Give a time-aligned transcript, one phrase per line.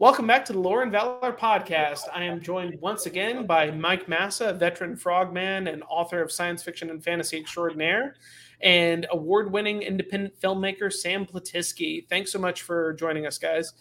[0.00, 2.02] Welcome back to the Lauren and Valor podcast.
[2.14, 6.90] I am joined once again by Mike Massa, veteran frogman and author of science fiction
[6.90, 8.14] and fantasy extraordinaire,
[8.60, 12.08] and award winning independent filmmaker Sam Platizky.
[12.08, 13.72] Thanks so much for joining us, guys.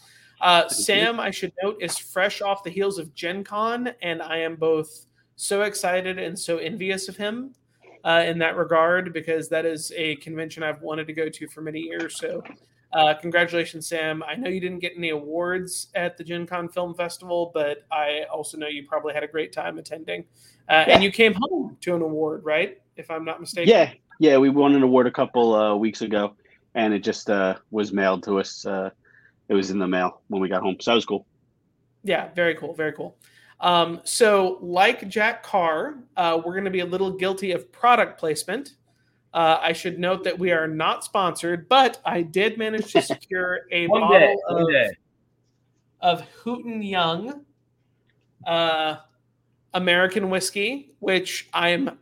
[0.41, 4.37] Uh, Sam, I should note, is fresh off the heels of Gen Con, and I
[4.37, 5.05] am both
[5.35, 7.53] so excited and so envious of him
[8.03, 11.61] uh, in that regard because that is a convention I've wanted to go to for
[11.61, 12.17] many years.
[12.17, 12.41] So
[12.93, 14.23] uh, congratulations, Sam.
[14.23, 18.23] I know you didn't get any awards at the Gen Con Film Festival, but I
[18.31, 20.21] also know you probably had a great time attending.
[20.69, 20.95] Uh, yeah.
[20.95, 22.81] And you came home to an award, right?
[22.95, 23.69] If I'm not mistaken.
[23.69, 26.35] Yeah, yeah, we won an award a couple uh, weeks ago,
[26.75, 28.65] and it just uh, was mailed to us.
[28.65, 28.89] Uh,
[29.49, 31.25] it was in the mail when we got home, so that was cool.
[32.03, 33.17] Yeah, very cool, very cool.
[33.59, 38.19] Um, so, like Jack Carr, uh, we're going to be a little guilty of product
[38.19, 38.75] placement.
[39.37, 43.67] Uh, I should note that we are not sponsored, but I did manage to secure
[43.71, 44.35] a bottle day,
[46.01, 47.45] of, of Hooten Young
[48.47, 48.95] uh,
[49.75, 51.99] American whiskey, which I am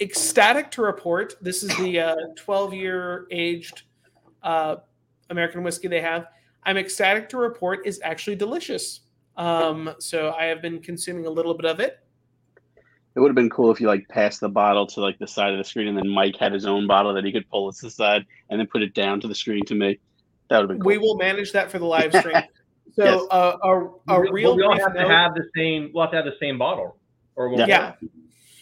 [0.00, 1.36] ecstatic to report.
[1.40, 3.82] This is the uh, 12 year aged
[4.42, 4.76] uh,
[5.30, 6.26] American whiskey they have.
[6.64, 9.02] I'm ecstatic to report is actually delicious.
[9.36, 12.00] Um, so I have been consuming a little bit of it.
[13.14, 15.52] It would have been cool if you like passed the bottle to like the side
[15.52, 17.82] of the screen, and then Mike had his own bottle that he could pull to
[17.82, 19.98] the side and then put it down to the screen to me.
[20.48, 20.80] That would have been.
[20.80, 20.86] Cool.
[20.86, 22.36] We will manage that for the live stream.
[22.98, 23.22] So yes.
[23.30, 24.56] uh, a, a real.
[24.56, 25.02] We all have note.
[25.02, 25.92] to have the same.
[25.94, 26.96] We'll have to have the same bottle,
[27.36, 27.92] or we'll yeah,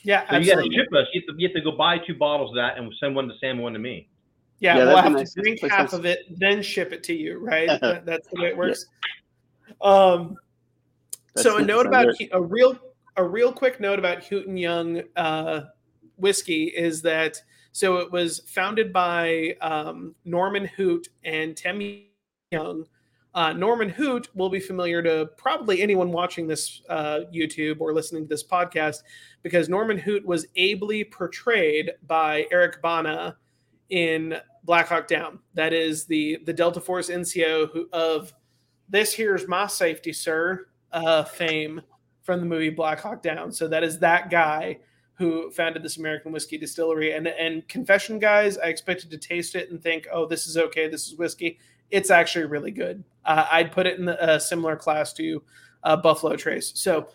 [0.02, 0.28] yeah.
[0.28, 1.06] So you got to ship us.
[1.14, 3.28] You have, to, you have, to, go buy two bottles of that and send one
[3.28, 4.08] to Sam, one to me.
[4.58, 5.32] Yeah, yeah we'll have nice.
[5.32, 7.38] to drink half of it, then ship it to you.
[7.38, 7.66] Right?
[7.80, 8.84] That's the way it works.
[9.68, 9.88] Yeah.
[9.88, 10.36] Um.
[11.34, 12.78] That's so a note about a real
[13.16, 15.62] a real quick note about Hooten Young uh,
[16.16, 22.02] whiskey is that so it was founded by um, Norman Hoot and Tim
[22.50, 22.86] Young.
[23.34, 28.22] Uh, Norman Hoot will be familiar to probably anyone watching this uh, YouTube or listening
[28.22, 29.02] to this podcast
[29.42, 33.36] because Norman Hoot was ably portrayed by Eric Bana
[33.90, 35.38] in Black Hawk Down.
[35.52, 38.32] That is the the Delta Force NCO who, of
[38.88, 41.82] this here's my safety, sir, uh, fame
[42.26, 43.52] from the movie Black Hawk Down.
[43.52, 44.80] So that is that guy
[45.14, 47.12] who founded this American whiskey distillery.
[47.12, 50.88] And and confession, guys, I expected to taste it and think, oh, this is okay,
[50.88, 51.58] this is whiskey.
[51.90, 53.04] It's actually really good.
[53.24, 55.42] Uh, I'd put it in a similar class to
[55.84, 56.72] uh, Buffalo Trace.
[56.74, 57.08] So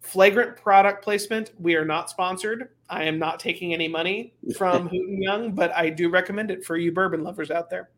[0.00, 1.52] flagrant product placement.
[1.58, 2.70] We are not sponsored.
[2.88, 6.76] I am not taking any money from Hooten Young, but I do recommend it for
[6.78, 7.90] you bourbon lovers out there.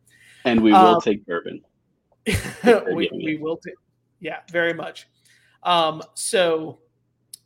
[0.43, 1.61] And we will um, take bourbon.
[2.93, 3.75] we, we will take,
[4.19, 5.07] yeah, very much.
[5.63, 6.79] Um, so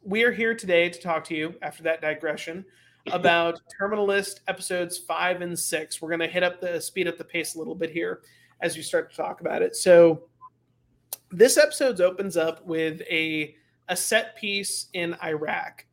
[0.04, 2.66] we are here today to talk to you after that digression
[3.12, 6.02] about Terminal List episodes five and six.
[6.02, 8.22] We're going to hit up the speed up the pace a little bit here
[8.62, 9.76] as we start to talk about it.
[9.76, 10.24] So
[11.32, 13.56] this episode opens up with a
[13.90, 15.86] a set piece in Iraq.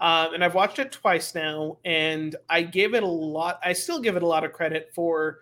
[0.00, 3.60] Um, and I've watched it twice now, and I gave it a lot.
[3.62, 5.41] I still give it a lot of credit for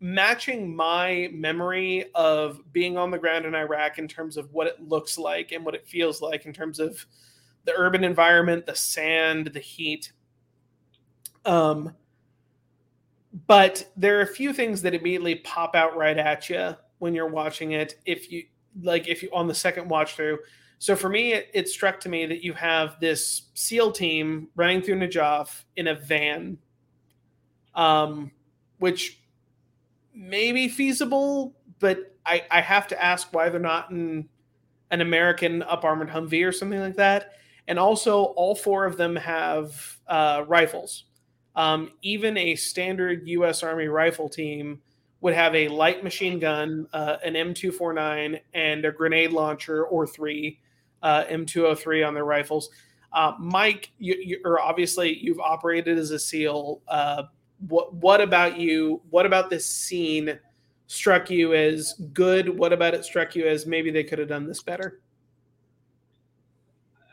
[0.00, 4.80] matching my memory of being on the ground in Iraq in terms of what it
[4.80, 7.04] looks like and what it feels like in terms of
[7.64, 10.12] the urban environment, the sand, the heat.
[11.44, 11.94] Um,
[13.46, 17.28] but there are a few things that immediately pop out right at you when you're
[17.28, 17.96] watching it.
[18.06, 18.44] If you
[18.82, 20.38] like, if you on the second watch through.
[20.78, 24.80] So for me, it, it struck to me that you have this SEAL team running
[24.80, 26.56] through Najaf in a van,
[27.74, 28.30] um,
[28.78, 29.19] which
[30.14, 34.28] maybe feasible, but I, I have to ask why they're not in
[34.90, 37.32] an American up armored Humvee or something like that.
[37.68, 41.04] And also, all four of them have uh, rifles.
[41.54, 43.62] Um, even a standard U.S.
[43.62, 44.80] Army rifle team
[45.20, 50.58] would have a light machine gun, uh, an M249, and a grenade launcher or three
[51.02, 52.70] uh, M203 on their rifles.
[53.12, 56.80] Uh, Mike, you, you, or obviously you've operated as a SEAL.
[57.60, 59.00] Uh, what what about you?
[59.10, 60.38] What about this scene
[60.86, 62.48] struck you as good?
[62.48, 65.00] What about it struck you as maybe they could have done this better?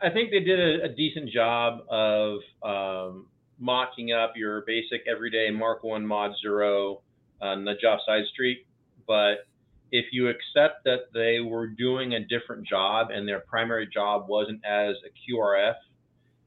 [0.01, 3.27] I think they did a, a decent job of um,
[3.59, 7.01] mocking up your basic everyday Mark One Mod Zero
[7.41, 8.65] on the Najaf side street,
[9.07, 9.47] but
[9.91, 14.63] if you accept that they were doing a different job and their primary job wasn't
[14.65, 15.75] as a QRF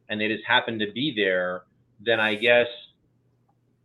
[0.09, 1.63] and they just happened to be there,
[2.05, 2.67] then I guess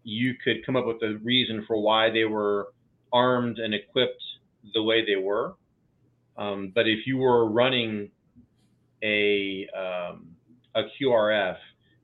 [0.06, 2.70] you could come up with a reason for why they were
[3.12, 4.24] armed and equipped
[4.74, 5.56] the way they were.
[6.38, 8.10] Um, but if you were running
[9.04, 10.28] a um,
[10.76, 11.58] a QRF,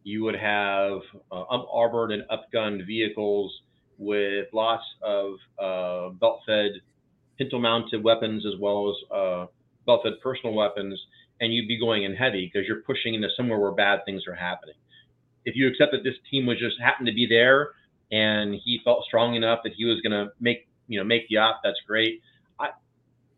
[0.03, 0.99] you would have
[1.31, 3.53] uh, armored and upgunned vehicles
[3.97, 6.71] with lots of uh, belt-fed
[7.37, 9.45] pintle-mounted weapons, as well as uh,
[9.85, 10.99] belted personal weapons
[11.41, 14.35] and you'd be going in heavy because you're pushing into somewhere where bad things are
[14.35, 14.75] happening.
[15.43, 17.71] If you accept that this team was just happened to be there
[18.11, 21.37] and he felt strong enough that he was going to make you know make the
[21.37, 22.21] op, that's great.
[22.59, 22.69] I,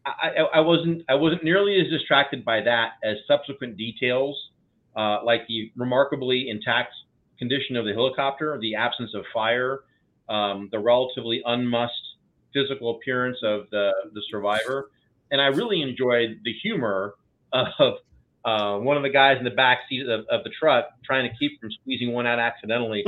[0.05, 4.37] I I wasn't I wasn't nearly as distracted by that as subsequent details,
[4.95, 6.93] uh, like the remarkably intact
[7.37, 9.81] condition of the helicopter, the absence of fire,
[10.29, 12.17] um, the relatively unmussed
[12.53, 14.89] physical appearance of the the survivor,
[15.31, 17.15] and I really enjoyed the humor
[17.53, 17.95] of
[18.45, 21.35] uh, one of the guys in the back seat of, of, the truck trying to
[21.37, 23.05] keep from squeezing one out accidentally.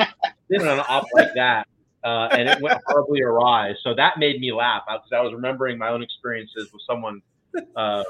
[0.50, 1.68] Did an op like that,
[2.04, 3.74] uh, and it went horribly awry.
[3.84, 7.22] So that made me laugh because I was remembering my own experiences with someone
[7.76, 8.04] uh,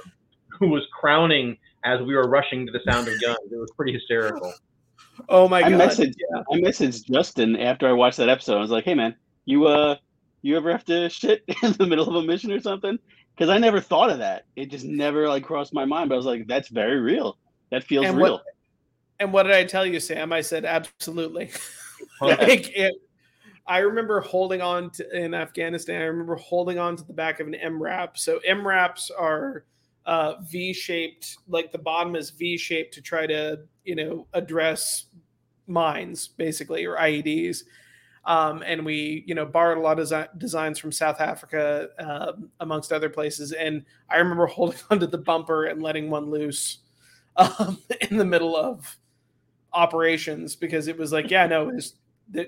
[0.50, 3.38] who was crowning as we were rushing to the sound of guns.
[3.52, 4.54] It was pretty hysterical.
[5.30, 5.72] Oh my god!
[5.72, 6.44] Messaged, yeah.
[6.52, 8.58] I messaged Justin after I watched that episode.
[8.58, 9.96] I was like, "Hey man, you uh,
[10.42, 13.00] you ever have to shit in the middle of a mission or something?"
[13.36, 14.46] Because I never thought of that.
[14.56, 16.10] It just never like crossed my mind.
[16.10, 17.38] But I was like, "That's very real.
[17.70, 18.44] That feels and real." What,
[19.20, 20.32] and what did I tell you, Sam?
[20.32, 21.52] I said, "Absolutely."
[22.22, 22.94] like, it,
[23.68, 26.02] I remember holding on to in Afghanistan.
[26.02, 28.18] I remember holding on to the back of an MRAP.
[28.18, 29.66] So MRAPs are
[30.06, 35.06] uh, V-shaped, like the bottom is V-shaped to try to you know address
[35.68, 37.64] mines basically or IEDs.
[38.26, 42.34] Um, and we, you know, borrowed a lot of desi- designs from South Africa, uh,
[42.60, 43.52] amongst other places.
[43.52, 46.80] And I remember holding onto the bumper and letting one loose
[47.36, 47.78] um,
[48.10, 48.98] in the middle of
[49.74, 51.72] operations because it was like, yeah, no,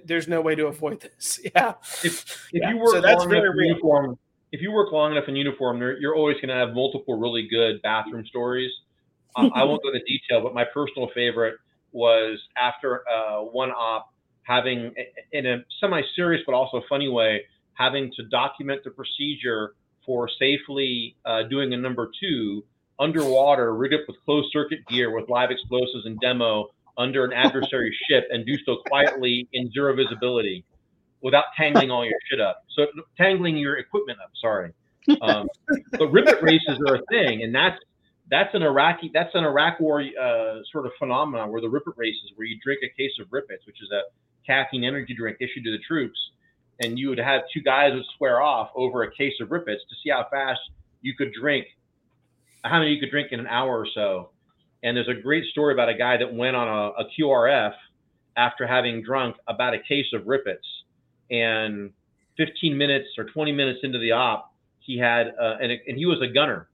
[0.06, 1.40] there's no way to avoid this.
[1.56, 1.74] Yeah.
[2.04, 2.70] If, if yeah.
[2.72, 4.18] you work so that's very uniform,
[4.52, 7.82] if you work long enough in uniform, you're always going to have multiple really good
[7.82, 8.72] bathroom stories.
[9.36, 11.58] I won't go into detail, but my personal favorite
[11.92, 14.12] was after uh, one op
[14.48, 14.94] having,
[15.34, 19.74] in a semi-serious but also funny way, having to document the procedure
[20.06, 22.64] for safely uh, doing a number two
[23.00, 27.96] underwater, rigged up with closed circuit gear with live explosives and demo under an adversary
[28.10, 30.64] ship, and do so quietly in zero visibility
[31.22, 32.64] without tangling all your shit up.
[32.76, 34.32] So tangling your equipment up.
[34.42, 34.72] Sorry.
[35.22, 35.48] Um,
[35.92, 37.78] but Rip It races are a thing, and that's
[38.30, 41.94] that's an Iraqi that's an Iraq War uh, sort of phenomenon where the Rip It
[41.96, 44.02] races, where you drink a case of Rip Its, which is a
[44.46, 46.18] caffeine energy drink issued to the troops,
[46.82, 49.82] and you would have two guys would square off over a case of Rip Its
[49.90, 50.60] to see how fast
[51.02, 51.66] you could drink,
[52.64, 54.30] how many you could drink in an hour or so.
[54.84, 57.74] And there's a great story about a guy that went on a, a QRF
[58.36, 60.66] after having drunk about a case of Rip Its,
[61.32, 61.92] and
[62.38, 66.22] 15 minutes or 20 minutes into the op, he had uh, and, and he was
[66.22, 66.68] a gunner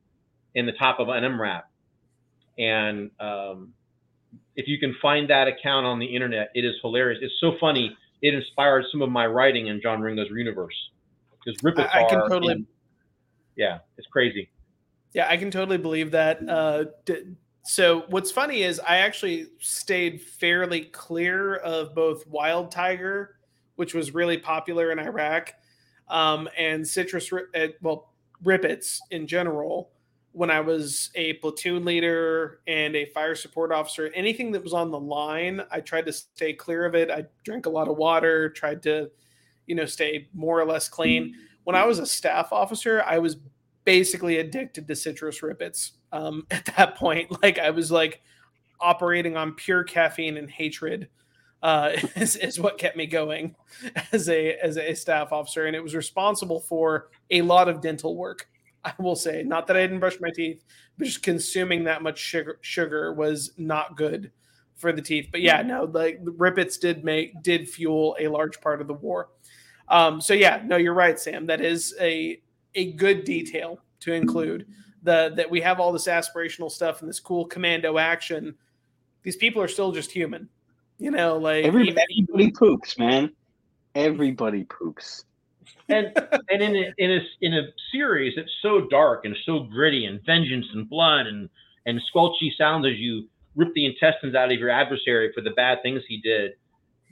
[0.55, 1.63] in the top of an MRAP.
[2.57, 3.73] And um,
[4.55, 7.19] if you can find that account on the internet, it is hilarious.
[7.21, 7.95] It's so funny.
[8.21, 10.75] It inspired some of my writing in John Ringo's universe.
[11.43, 12.65] Because Rip It I, I can totally.
[13.55, 14.49] Yeah, it's crazy.
[15.13, 16.47] Yeah, I can totally believe that.
[16.47, 16.85] Uh,
[17.63, 23.35] so what's funny is I actually stayed fairly clear of both Wild Tiger,
[23.75, 25.53] which was really popular in Iraq,
[26.09, 27.31] um, and citrus.
[27.31, 28.13] Uh, well,
[28.43, 29.91] Rip Its in general
[30.33, 34.89] when I was a platoon leader and a fire support officer, anything that was on
[34.89, 37.11] the line, I tried to stay clear of it.
[37.11, 39.11] I drank a lot of water, tried to,
[39.67, 41.35] you know, stay more or less clean.
[41.65, 43.37] When I was a staff officer, I was
[43.85, 47.31] basically addicted to citrus Rip Its um, at that point.
[47.43, 48.21] Like I was like
[48.79, 51.09] operating on pure caffeine and hatred.
[51.61, 53.55] Uh, is, is what kept me going
[54.11, 58.17] as a as a staff officer, and it was responsible for a lot of dental
[58.17, 58.49] work
[58.85, 60.63] I will say, not that I didn't brush my teeth,
[60.97, 64.31] but just consuming that much sugar, sugar was not good
[64.75, 65.29] for the teeth.
[65.31, 68.93] But yeah, no, like Rip Its did make did fuel a large part of the
[68.93, 69.29] war.
[69.87, 71.45] Um, so yeah, no, you're right, Sam.
[71.47, 72.41] That is a
[72.75, 74.67] a good detail to include.
[75.03, 78.55] The that we have all this aspirational stuff and this cool commando action.
[79.23, 80.49] These people are still just human,
[80.97, 81.37] you know.
[81.37, 83.31] Like everybody, everybody poops, man.
[83.95, 85.25] Everybody poops
[85.89, 86.11] and
[86.49, 90.21] and in a, in a in a series that's so dark and so gritty and
[90.25, 91.49] vengeance and blood and
[91.85, 95.79] and squelchy sounds as you rip the intestines out of your adversary for the bad
[95.83, 96.53] things he did.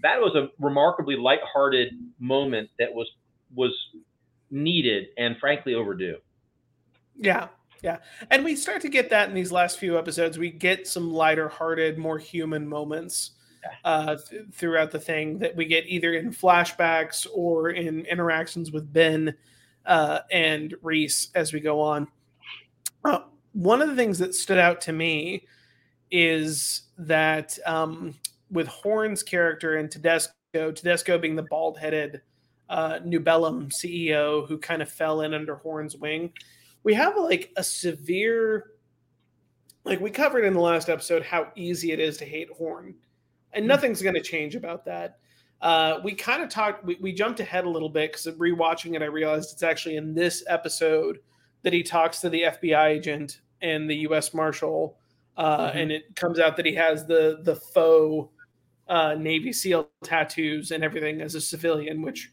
[0.01, 3.07] That was a remarkably light-hearted moment that was
[3.55, 3.71] was
[4.49, 6.17] needed and frankly overdue.
[7.17, 7.49] Yeah,
[7.83, 7.97] yeah.
[8.29, 10.37] And we start to get that in these last few episodes.
[10.37, 13.31] We get some lighter hearted, more human moments
[13.83, 18.91] uh, th- throughout the thing that we get either in flashbacks or in interactions with
[18.91, 19.35] Ben
[19.85, 22.07] uh, and Reese as we go on.
[23.03, 23.19] Uh,
[23.53, 25.45] one of the things that stood out to me
[26.11, 28.13] is that um,
[28.51, 32.21] with Horn's character and Tedesco, Tedesco being the bald headed
[32.69, 36.31] uh, Nubellum CEO who kind of fell in under Horn's wing,
[36.83, 38.71] we have like a severe
[39.83, 42.95] like we covered in the last episode how easy it is to hate Horn,
[43.53, 43.67] and hmm.
[43.67, 45.17] nothing's going to change about that.
[45.61, 49.01] Uh, we kind of talked, we, we jumped ahead a little bit because rewatching it,
[49.03, 51.19] I realized it's actually in this episode
[51.61, 54.33] that he talks to the FBI agent and the U.S.
[54.33, 54.97] Marshal,
[55.37, 55.77] uh, mm-hmm.
[55.77, 58.31] and it comes out that he has the the faux
[58.87, 62.31] uh, Navy SEAL tattoos and everything as a civilian, which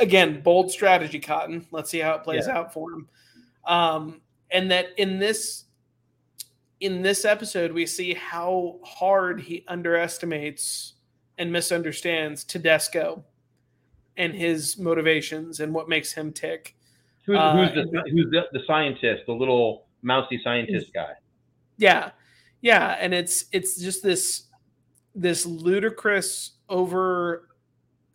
[0.00, 1.66] again, bold strategy, Cotton.
[1.70, 2.58] Let's see how it plays yeah.
[2.58, 3.08] out for him.
[3.66, 5.64] Um, and that in this
[6.80, 10.94] in this episode, we see how hard he underestimates
[11.36, 13.24] and misunderstands Tedesco
[14.16, 16.76] and his motivations and what makes him tick.
[17.24, 21.12] Who's, uh, who's the who's the, the, scientist, the little mousy scientist guy?
[21.76, 22.10] Yeah,
[22.60, 24.44] yeah, and it's it's just this
[25.14, 27.48] this ludicrous over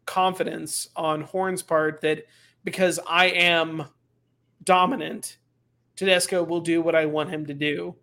[0.05, 2.25] confidence on Horn's part that
[2.63, 3.85] because I am
[4.63, 5.37] dominant,
[5.95, 7.95] Tedesco will do what I want him to do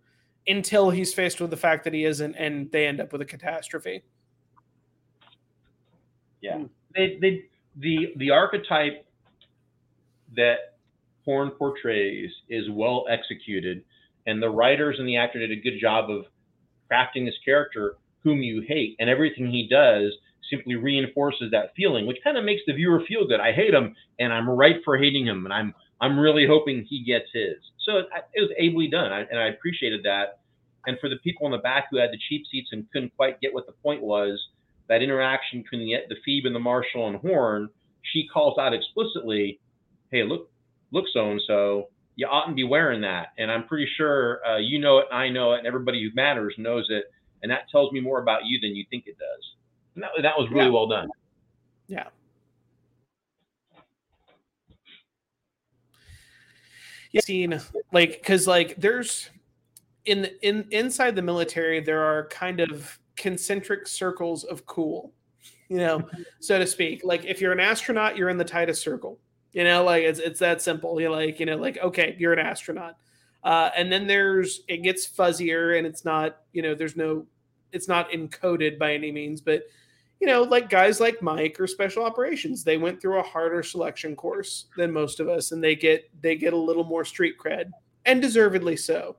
[0.46, 3.24] until he's faced with the fact that he isn't, and they end up with a
[3.24, 4.02] catastrophe.
[6.40, 6.64] Yeah, hmm.
[6.94, 7.44] they, they
[7.76, 9.06] the the archetype
[10.36, 10.76] that
[11.24, 13.84] Horn portrays is well executed,
[14.26, 16.24] and the writers and the actor did a good job of
[16.90, 20.12] crafting this character whom you hate, and everything he does
[20.50, 23.40] simply reinforces that feeling, which kind of makes the viewer feel good.
[23.40, 27.04] I hate him, and I'm right for hating him, and I'm I'm really hoping he
[27.04, 27.56] gets his.
[27.84, 30.40] So it, it was ably done, I, and I appreciated that.
[30.86, 33.40] And for the people in the back who had the cheap seats and couldn't quite
[33.40, 34.40] get what the point was,
[34.88, 37.68] that interaction between the, the Phoebe and the Marshal and Horn,
[38.02, 39.60] she calls out explicitly,
[40.10, 40.50] "Hey, look,
[40.90, 44.78] look, so and so, you oughtn't be wearing that." And I'm pretty sure uh, you
[44.78, 47.04] know it, I know it, and everybody who matters knows it.
[47.42, 49.54] And that tells me more about you than you think it does.
[49.94, 50.72] And that, that was really yeah.
[50.72, 51.08] well done.
[51.88, 52.04] Yeah.
[57.12, 57.60] Yeah, seen
[57.92, 59.30] like because like there's
[60.04, 65.12] in in inside the military there are kind of concentric circles of cool,
[65.68, 66.08] you know,
[66.40, 67.02] so to speak.
[67.04, 69.18] Like if you're an astronaut, you're in the tightest circle.
[69.52, 71.00] You know, like it's it's that simple.
[71.00, 72.96] You're like, you know, like okay, you're an astronaut.
[73.42, 77.26] Uh, and then there's it gets fuzzier and it's not, you know, there's no
[77.72, 79.64] it's not encoded by any means, but
[80.20, 84.14] you know, like guys like Mike or special operations, they went through a harder selection
[84.14, 87.70] course than most of us, and they get they get a little more street cred,
[88.04, 89.16] and deservedly so.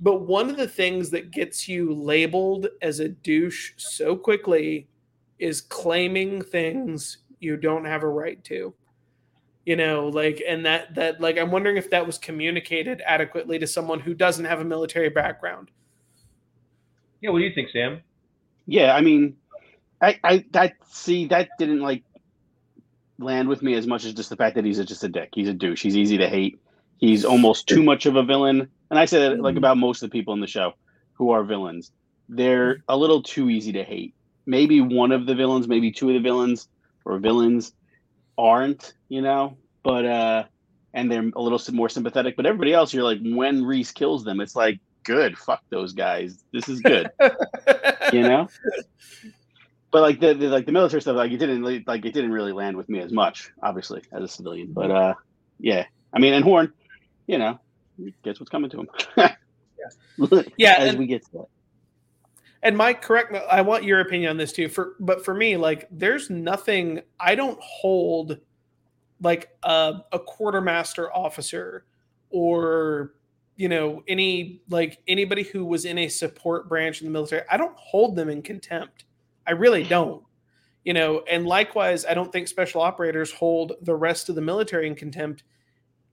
[0.00, 4.88] But one of the things that gets you labeled as a douche so quickly
[5.38, 8.74] is claiming things you don't have a right to.
[9.66, 13.66] You know, like, and that, that, like, I'm wondering if that was communicated adequately to
[13.66, 15.70] someone who doesn't have a military background.
[17.20, 18.00] Yeah, what do you think, Sam?
[18.66, 19.36] Yeah, I mean,
[20.00, 22.04] I, I, that, see, that didn't like
[23.18, 25.30] land with me as much as just the fact that he's a, just a dick.
[25.34, 25.82] He's a douche.
[25.82, 26.60] He's easy to hate.
[26.98, 28.68] He's almost too much of a villain.
[28.90, 29.58] And I say that like mm-hmm.
[29.58, 30.74] about most of the people in the show
[31.14, 31.90] who are villains.
[32.28, 34.14] They're a little too easy to hate.
[34.46, 36.68] Maybe one of the villains, maybe two of the villains
[37.04, 37.72] or villains
[38.36, 40.44] aren't, you know, but uh
[40.94, 44.40] and they're a little more sympathetic, but everybody else you're like when Reese kills them,
[44.40, 46.42] it's like good, fuck those guys.
[46.52, 47.10] This is good.
[48.12, 48.48] you know?
[49.90, 52.52] But like the, the, like the military stuff like it didn't like it didn't really
[52.52, 54.72] land with me as much, obviously, as a civilian.
[54.72, 55.14] But uh
[55.58, 55.86] yeah.
[56.12, 56.72] I mean, and Horn,
[57.26, 57.58] you know,
[58.22, 58.88] guess what's coming to him.
[59.16, 59.34] yeah.
[60.56, 61.46] yeah, as and, we get to that.
[62.62, 63.40] And Mike, correct me.
[63.50, 64.68] I want your opinion on this too.
[64.68, 67.02] For but for me, like, there's nothing.
[67.20, 68.38] I don't hold
[69.20, 71.84] like a, a quartermaster officer
[72.30, 73.14] or
[73.56, 77.42] you know any like anybody who was in a support branch in the military.
[77.50, 79.04] I don't hold them in contempt.
[79.48, 80.22] I really don't.
[80.84, 84.86] You know, and likewise, I don't think special operators hold the rest of the military
[84.86, 85.42] in contempt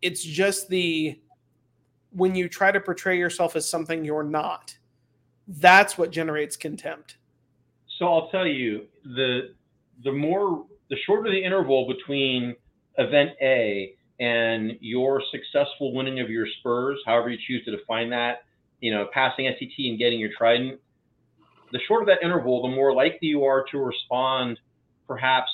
[0.01, 1.19] it's just the
[2.11, 4.77] when you try to portray yourself as something you're not
[5.47, 7.17] that's what generates contempt
[7.97, 9.53] so i'll tell you the
[10.03, 12.55] the more the shorter the interval between
[12.97, 18.43] event a and your successful winning of your spurs however you choose to define that
[18.81, 20.79] you know passing SQT and getting your trident
[21.71, 24.59] the shorter that interval the more likely you are to respond
[25.07, 25.51] perhaps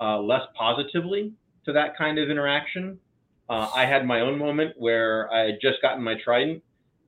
[0.00, 1.32] uh, less positively
[1.64, 2.98] to that kind of interaction
[3.52, 6.62] uh, I had my own moment where I had just gotten my Trident,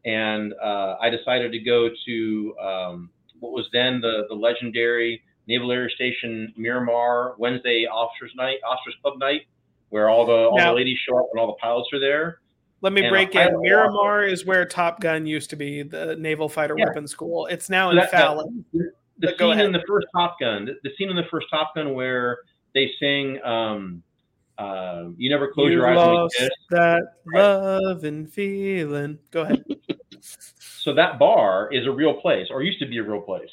[0.04, 3.10] and uh, I decided to go to um,
[3.40, 9.18] what was then the the legendary Naval Air Station Miramar Wednesday Officers Night, Officers Club
[9.18, 9.42] Night,
[9.88, 12.40] where all the all now, the ladies show up and all the pilots are there.
[12.84, 13.62] Let me and break in.
[13.62, 16.84] Miramar is where Top Gun used to be, the Naval Fighter yeah.
[16.84, 17.46] Weapons School.
[17.46, 18.62] It's now in that, Fallon.
[18.74, 21.46] That, the, the scene in the first Top Gun, the, the, scene in the first
[21.50, 22.40] Top Gun where
[22.74, 23.42] they sing.
[23.42, 24.02] Um,
[24.58, 25.96] um, you never close you your eyes.
[25.96, 27.42] Lost that right.
[27.42, 29.18] love and feeling.
[29.30, 29.64] Go ahead.
[30.20, 33.48] so that bar is a real place, or used to be a real place.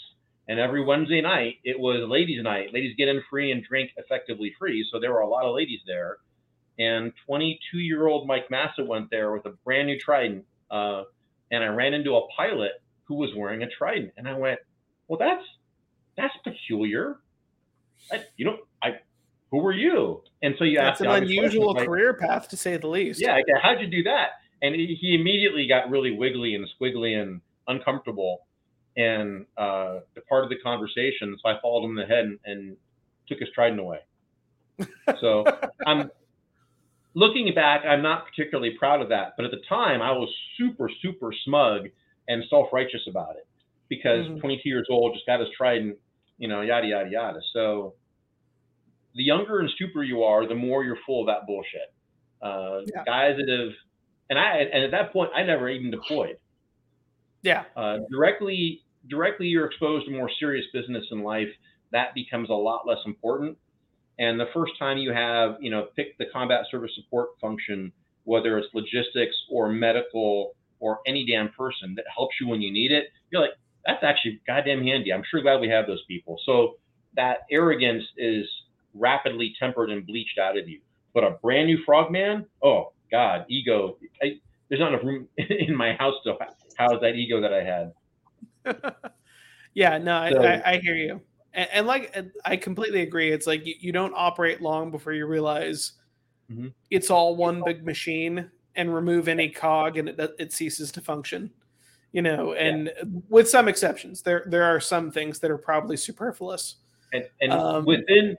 [0.50, 2.74] And every Wednesday night, it was ladies' night.
[2.74, 4.86] Ladies get in free and drink effectively free.
[4.92, 6.18] So there were a lot of ladies there.
[6.82, 10.46] And 22 year old Mike Massa went there with a brand new Trident.
[10.72, 11.04] Uh,
[11.52, 12.72] and I ran into a pilot
[13.04, 14.14] who was wearing a Trident.
[14.18, 14.60] And I went,
[15.08, 15.46] well, that's
[16.18, 17.18] that's peculiar.
[18.12, 19.00] I, you know, I
[19.52, 20.24] who were you?
[20.42, 23.22] And so you that's asked an unusual career path to say the least.
[23.22, 24.30] Yeah, how'd you do that?
[24.64, 28.48] And he immediately got really wiggly and squiggly and uncomfortable
[28.98, 31.38] and uh, departed the conversation.
[31.42, 32.78] So I followed him in the head and, and
[33.28, 34.00] took his trident away.
[35.20, 35.46] So
[35.86, 36.12] I'm
[37.14, 39.34] looking back, I'm not particularly proud of that.
[39.38, 41.88] But at the time, I was super, super smug
[42.28, 43.48] and self righteous about it
[43.90, 44.40] because mm-hmm.
[44.40, 45.98] 22 years old, just got his trident,
[46.38, 47.40] you know, yada, yada, yada.
[47.54, 47.96] So
[49.16, 51.94] the younger and stupider you are, the more you're full of that bullshit.
[52.42, 53.04] Uh, yeah.
[53.06, 53.74] Guys that have,
[54.30, 56.38] and I, and at that point, I never even deployed.
[57.44, 57.64] Yeah.
[57.76, 61.50] Uh, directly, directly, you're exposed to more serious business in life.
[61.92, 63.58] That becomes a lot less important.
[64.22, 67.92] And the first time you have, you know, pick the combat service support function,
[68.24, 72.92] whether it's logistics or medical or any damn person that helps you when you need
[72.92, 75.12] it, you're like, that's actually goddamn handy.
[75.12, 76.40] I'm sure glad we have those people.
[76.46, 76.76] So
[77.16, 78.46] that arrogance is
[78.94, 80.82] rapidly tempered and bleached out of you.
[81.16, 83.98] But a brand new frogman, oh God, ego.
[84.22, 86.38] I, there's not enough room in my house to
[86.78, 88.94] house that ego that I had.
[89.74, 91.22] yeah, no, so, I, I, hear you,
[91.54, 92.16] and, and, like
[92.46, 93.32] I completely agree.
[93.32, 95.94] It's like you, you don't operate long before you realize
[96.52, 96.68] mm-hmm.
[96.90, 101.52] it's all one big machine, and remove any cog, and it it ceases to function.
[102.12, 103.04] You know, and yeah.
[103.30, 106.76] with some exceptions, there there are some things that are probably superfluous.
[107.14, 108.38] And, and um, within,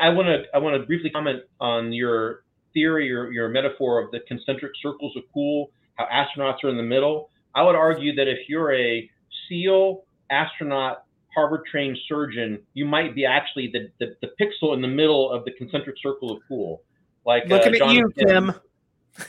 [0.00, 4.10] I want to I want to briefly comment on your theory or your metaphor of
[4.10, 7.30] the concentric circles of cool, how astronauts are in the middle.
[7.54, 9.10] I would argue that if you're a
[9.48, 14.88] SEAL, astronaut, Harvard trained surgeon, you might be actually the, the, the, pixel in the
[14.88, 16.82] middle of the concentric circle of cool.
[17.24, 18.52] Like looking uh, at you, Kim.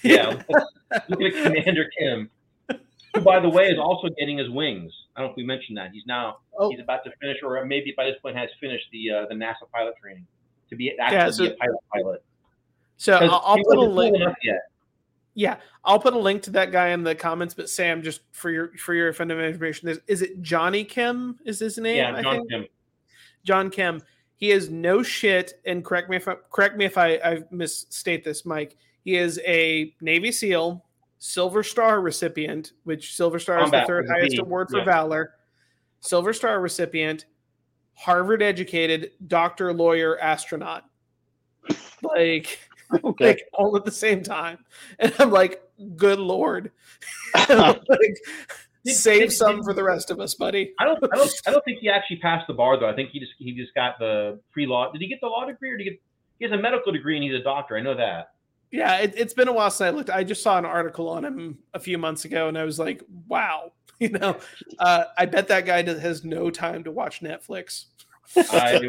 [0.01, 0.41] Yeah,
[1.09, 2.29] looking at Commander Kim,
[2.69, 4.93] who, by the way, is also getting his wings.
[5.13, 5.91] I don't know if we mentioned that.
[5.91, 6.69] He's now oh.
[6.69, 9.69] he's about to finish, or maybe by this point has finished the uh, the NASA
[9.73, 10.25] pilot training
[10.69, 12.23] to be actually yeah, so, be a pilot pilot.
[12.95, 14.15] So I'll, I'll put a link.
[15.35, 17.53] Yeah, I'll put a link to that guy in the comments.
[17.53, 21.39] But Sam, just for your for your fundamental information, is, is it Jonny Kim?
[21.45, 21.97] Is his name?
[21.97, 22.49] Yeah, John I think?
[22.49, 22.65] Kim.
[23.43, 24.01] John Kim.
[24.35, 28.23] He is no shit, and correct me if I, correct me if I, I misstate
[28.23, 28.75] this, Mike.
[29.03, 30.83] He is a Navy SEAL,
[31.19, 34.85] Silver Star recipient, which Silver Star is the third highest award for yeah.
[34.85, 35.35] valor.
[36.01, 37.25] Silver Star recipient,
[37.93, 40.83] Harvard educated, doctor, lawyer, astronaut.
[42.01, 42.59] Like
[43.03, 43.27] okay.
[43.27, 44.59] like all at the same time.
[44.99, 45.61] And I'm like,
[45.95, 46.71] good lord.
[47.49, 48.17] like,
[48.85, 50.73] save did, some did, for the rest of us, buddy.
[50.79, 52.89] I don't I don't I don't think he actually passed the bar though.
[52.89, 54.91] I think he just he just got the pre law.
[54.91, 56.01] Did he get the law degree or did he get
[56.39, 57.77] he has a medical degree and he's a doctor.
[57.77, 58.31] I know that.
[58.71, 60.09] Yeah, it, has been a while since I looked.
[60.09, 63.03] I just saw an article on him a few months ago, and I was like,
[63.27, 64.37] "Wow!" You know,
[64.79, 67.85] uh, I bet that guy has no time to watch Netflix.
[68.35, 68.81] I,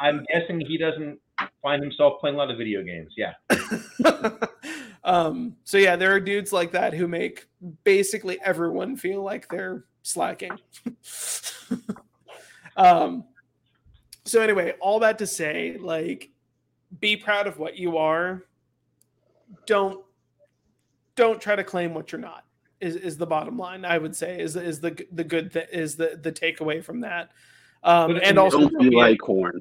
[0.00, 1.20] I'm guessing he doesn't
[1.62, 3.12] find himself playing a lot of video games.
[3.16, 3.34] Yeah.
[5.04, 7.46] um, so yeah, there are dudes like that who make
[7.84, 10.52] basically everyone feel like they're slacking.
[12.76, 13.24] um,
[14.24, 16.30] so anyway, all that to say, like,
[17.00, 18.44] be proud of what you are.
[19.66, 20.04] Don't
[21.14, 22.44] don't try to claim what you're not.
[22.80, 23.84] Is, is the bottom line?
[23.84, 27.30] I would say is is the the good th- is the the takeaway from that.
[27.82, 29.60] Um, and also don't be like horn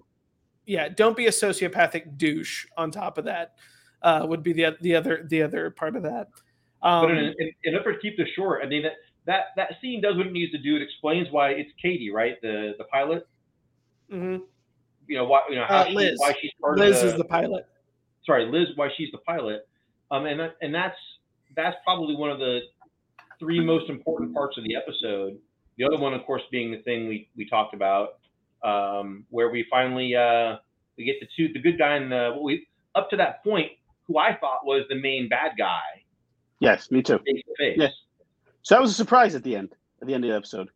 [0.65, 2.65] yeah, don't be a sociopathic douche.
[2.77, 3.55] On top of that,
[4.01, 6.29] uh, would be the the other the other part of that.
[6.81, 8.93] Um, but in, in, in order to keep this short, I mean that
[9.25, 10.75] that that scene does what it needs to do.
[10.75, 12.35] It explains why it's Katie, right?
[12.41, 13.27] The the pilot.
[14.11, 14.43] Mm-hmm.
[15.07, 16.11] You know why you know how uh, Liz.
[16.11, 17.67] She, why she's part Liz of the, is the pilot.
[18.25, 19.67] Sorry, Liz, why she's the pilot.
[20.11, 20.97] Um, and that, and that's
[21.55, 22.59] that's probably one of the
[23.39, 25.37] three most important parts of the episode.
[25.77, 28.19] The other one, of course, being the thing we we talked about,
[28.63, 30.57] um, where we finally uh,
[30.97, 33.71] we get the two the good guy and the we up to that point
[34.07, 35.81] who I thought was the main bad guy.
[36.59, 37.19] Yes, me too.
[37.19, 37.77] Face to face.
[37.79, 37.91] Yes.
[38.61, 40.69] So that was a surprise at the end at the end of the episode.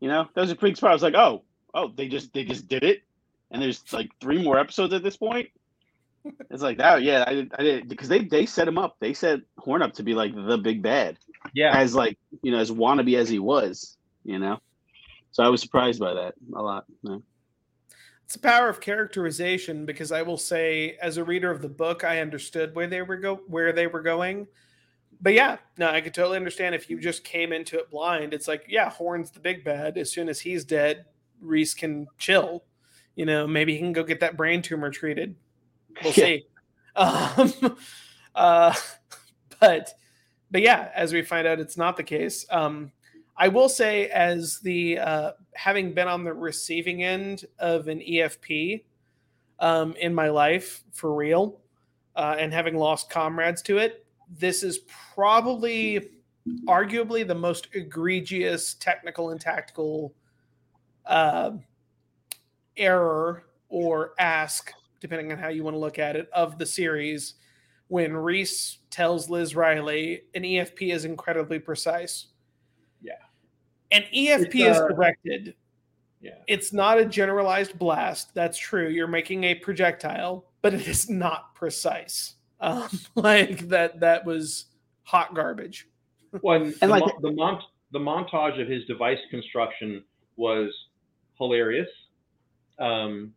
[0.00, 0.90] You know, that was a big surprise.
[0.90, 1.42] I was like, oh,
[1.74, 3.02] oh, they just they just did it,
[3.50, 5.48] and there's like three more episodes at this point.
[6.50, 7.24] It's like that, oh, yeah.
[7.26, 8.96] I did, I did because they they set him up.
[9.00, 11.16] They set Horn up to be like the big bad.
[11.54, 13.96] Yeah, as like you know as wannabe as he was.
[14.24, 14.60] You know,
[15.30, 16.84] so I was surprised by that a lot.
[17.02, 17.18] Yeah.
[18.24, 22.04] It's the power of characterization because I will say, as a reader of the book,
[22.04, 24.48] I understood where they were go where they were going.
[25.20, 28.34] but yeah, no, I could totally understand if you just came into it blind.
[28.34, 29.96] It's like, yeah, Horn's the big bad.
[29.96, 31.06] As soon as he's dead,
[31.40, 32.64] Reese can chill.
[33.16, 35.34] You know, maybe he can go get that brain tumor treated.
[36.02, 36.24] We'll yeah.
[36.24, 36.46] see.
[36.96, 37.76] Um,
[38.34, 38.74] uh,
[39.60, 39.94] but
[40.50, 42.44] but yeah, as we find out, it's not the case.
[42.50, 42.90] Um,
[43.38, 48.82] I will say, as the uh, having been on the receiving end of an EFP
[49.60, 51.60] um, in my life for real,
[52.16, 54.80] uh, and having lost comrades to it, this is
[55.14, 56.10] probably
[56.66, 60.12] arguably the most egregious technical and tactical
[61.06, 61.52] uh,
[62.76, 67.34] error or ask, depending on how you want to look at it, of the series
[67.86, 72.26] when Reese tells Liz Riley an EFP is incredibly precise.
[73.90, 73.98] Yeah.
[73.98, 75.54] An EFP uh, is directed.
[76.20, 76.32] Yeah.
[76.46, 78.34] It's not a generalized blast.
[78.34, 78.88] That's true.
[78.88, 82.34] You're making a projectile, but it is not precise.
[82.60, 84.66] Um, like that that was
[85.04, 85.88] hot garbage.
[86.42, 90.04] Well, and, the, like the, mont- the montage of his device construction
[90.36, 90.70] was
[91.38, 91.88] hilarious.
[92.78, 93.32] Um,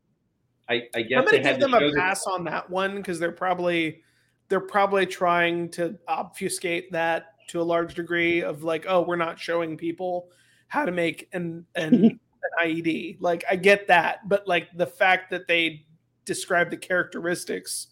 [0.70, 3.32] I, I guess I'm going to give them a pass on that one because they're
[3.32, 4.02] probably
[4.50, 9.40] they're probably trying to obfuscate that to a large degree of like, oh, we're not
[9.40, 10.30] showing people
[10.72, 12.20] how to make an an, an
[12.64, 13.18] IED.
[13.20, 15.86] Like I get that, but like the fact that they
[16.26, 17.88] describe the characteristics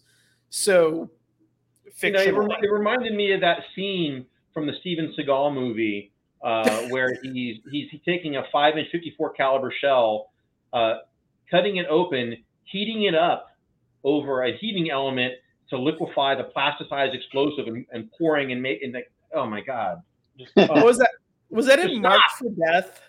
[0.48, 1.10] so
[1.92, 2.24] fictional.
[2.24, 6.10] You know, it, rem- it, reminded me of that scene from the Steven Seagal movie
[6.42, 10.30] uh, where he's he's taking a five inch 54 caliber shell,
[10.72, 10.96] uh,
[11.50, 13.48] cutting it open, heating it up
[14.04, 15.34] over a heating element
[15.68, 19.02] to liquefy the plasticized explosive and, and pouring and making the
[19.34, 20.00] oh my god.
[20.38, 21.10] Just, uh, was that?
[21.50, 23.00] Was that in Marked for Death?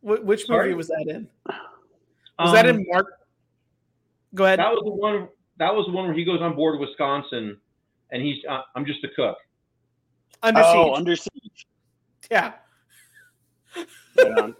[0.00, 0.66] Wh- which Sorry?
[0.68, 1.28] movie was that in?
[1.46, 3.06] Was um, that in um, Mark?
[4.34, 4.58] Go ahead.
[4.58, 5.28] That was the one.
[5.58, 7.58] That was the one where he goes on board Wisconsin,
[8.12, 8.36] and he's.
[8.48, 9.36] Uh, I'm just a cook.
[10.42, 10.98] Under oh, siege.
[10.98, 11.66] under siege.
[12.30, 12.52] Yeah.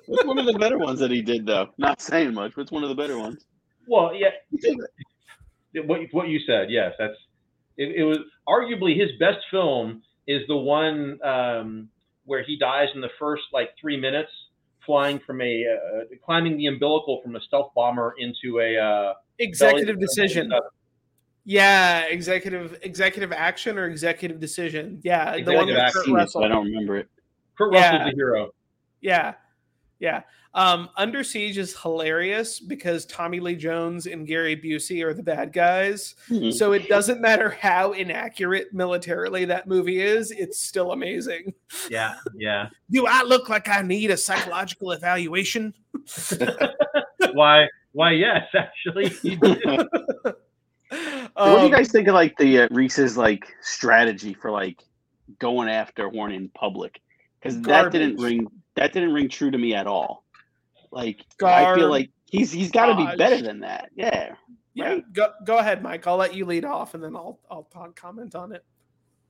[0.07, 1.69] What's one of the better ones that he did, though?
[1.79, 2.55] Not saying much.
[2.55, 3.45] but it's one of the better ones?
[3.87, 4.31] Well, yeah.
[5.85, 7.15] what what you said, yes, that's
[7.77, 11.89] it, it, was arguably his best film is the one um,
[12.29, 14.31] where he dies in the first like three minutes
[14.85, 19.99] flying from a uh, climbing the umbilical from a stealth bomber into a uh, executive
[19.99, 20.53] decision.
[21.45, 25.01] Yeah, executive executive action or executive decision.
[25.03, 26.45] Yeah, executive the one with Kurt Russell.
[26.45, 27.09] I don't remember it.
[27.57, 27.93] Kurt yeah.
[27.93, 28.51] Russell's the hero.
[29.01, 29.35] Yeah,
[29.99, 30.23] yeah.
[30.55, 35.53] Um, Under Siege is hilarious because Tommy Lee Jones and Gary Busey are the bad
[35.53, 36.15] guys.
[36.29, 36.51] Mm-hmm.
[36.53, 41.55] So it doesn't matter how inaccurate militarily that movie is, it's still amazing.
[41.91, 42.71] Yeah, yeah.
[42.91, 45.75] Do I look like I need a psychological evaluation?
[47.33, 47.69] why?
[47.93, 48.13] Why?
[48.13, 49.07] Yes, actually.
[49.43, 49.89] um,
[51.35, 54.83] what do you guys think of like the uh, Reese's like strategy for like
[55.39, 57.01] going after Horn in public?
[57.41, 60.25] Because that didn't ring that didn't ring true to me at all.
[60.91, 63.91] Like I feel like he's he's got to be better than that.
[63.95, 64.35] Yeah.
[64.75, 64.91] Yeah.
[64.91, 65.13] Right?
[65.13, 66.07] Go go ahead, Mike.
[66.07, 68.65] I'll let you lead off, and then I'll I'll talk, comment on it.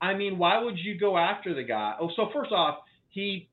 [0.01, 1.95] I mean, why would you go after the guy?
[2.01, 3.49] Oh, so first off, he.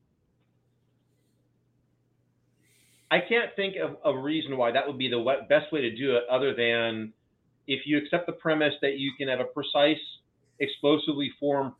[3.10, 6.16] I can't think of a reason why that would be the best way to do
[6.16, 7.12] it, other than
[7.66, 10.00] if you accept the premise that you can have a precise,
[10.58, 11.72] explosively formed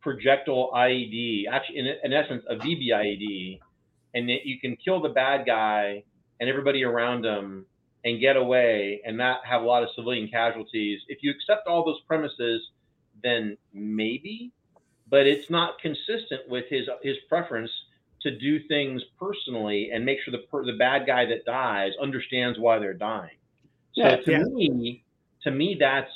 [0.00, 3.60] projectile IED, actually, in, in essence, a VBIED,
[4.14, 6.02] and that you can kill the bad guy
[6.40, 7.66] and everybody around him
[8.04, 11.00] and get away and not have a lot of civilian casualties.
[11.08, 12.62] If you accept all those premises,
[13.22, 14.52] then maybe,
[15.10, 17.70] but it's not consistent with his his preference
[18.22, 22.78] to do things personally and make sure the the bad guy that dies understands why
[22.78, 23.36] they're dying.
[23.94, 24.42] So yeah, to yeah.
[24.44, 25.04] me,
[25.42, 26.12] to me that's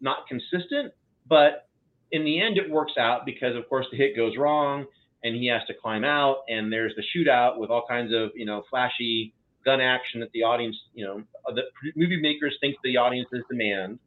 [0.00, 0.92] not consistent,
[1.26, 1.68] but
[2.12, 4.86] in the end it works out because of course the hit goes wrong
[5.22, 8.46] and he has to climb out and there's the shootout with all kinds of you
[8.46, 11.62] know flashy gun action that the audience you know uh, the
[11.96, 13.98] movie makers think the audience audiences demand.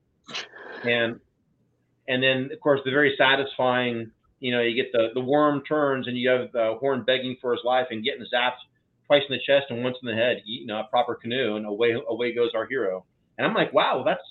[0.84, 1.20] And
[2.08, 6.08] and then of course the very satisfying you know you get the the worm turns
[6.08, 8.64] and you have the horn begging for his life and getting zapped
[9.08, 11.66] twice in the chest and once in the head you know a proper canoe and
[11.66, 13.06] away away goes our hero.
[13.38, 14.22] And i'm like wow that's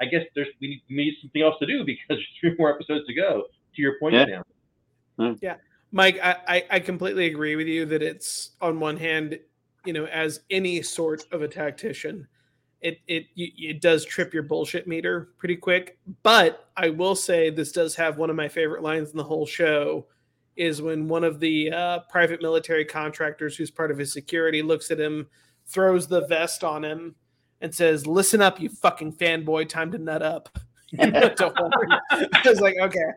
[0.00, 3.14] i guess there's we need something else to do because there's three more episodes to
[3.14, 4.26] go to your point yeah.
[4.26, 4.42] Sam.
[5.18, 5.32] Hmm.
[5.40, 5.56] yeah
[5.92, 9.38] Mike, I, I completely agree with you that it's on one hand,
[9.84, 12.28] you know, as any sort of a tactician,
[12.80, 15.98] it it it does trip your bullshit meter pretty quick.
[16.22, 19.46] But I will say this does have one of my favorite lines in the whole
[19.46, 20.06] show
[20.56, 24.90] is when one of the uh, private military contractors who's part of his security looks
[24.90, 25.26] at him,
[25.66, 27.14] throws the vest on him,
[27.60, 30.58] and says, "Listen up, you fucking fanboy, time to nut up."
[30.98, 33.10] I was like, okay,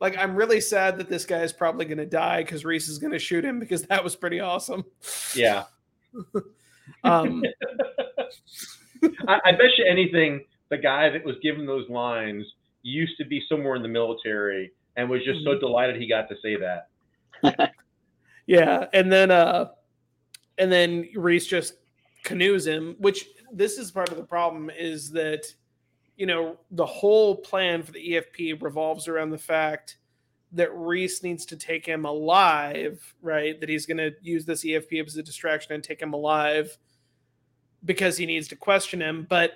[0.00, 2.98] like I'm really sad that this guy is probably going to die because Reese is
[2.98, 4.84] going to shoot him because that was pretty awesome.
[5.34, 5.64] Yeah.
[7.04, 7.42] um,
[9.26, 12.44] I, I bet you anything, the guy that was given those lines
[12.82, 15.60] used to be somewhere in the military and was just so mm-hmm.
[15.60, 17.72] delighted he got to say that.
[18.46, 19.70] yeah, and then uh
[20.58, 21.74] and then Reese just
[22.26, 25.46] canoes him, which this is part of the problem is that
[26.16, 29.96] you know the whole plan for the EFP revolves around the fact
[30.52, 33.58] that Reese needs to take him alive, right?
[33.60, 36.76] That he's going to use this EFP as a distraction and take him alive
[37.84, 39.26] because he needs to question him.
[39.28, 39.52] But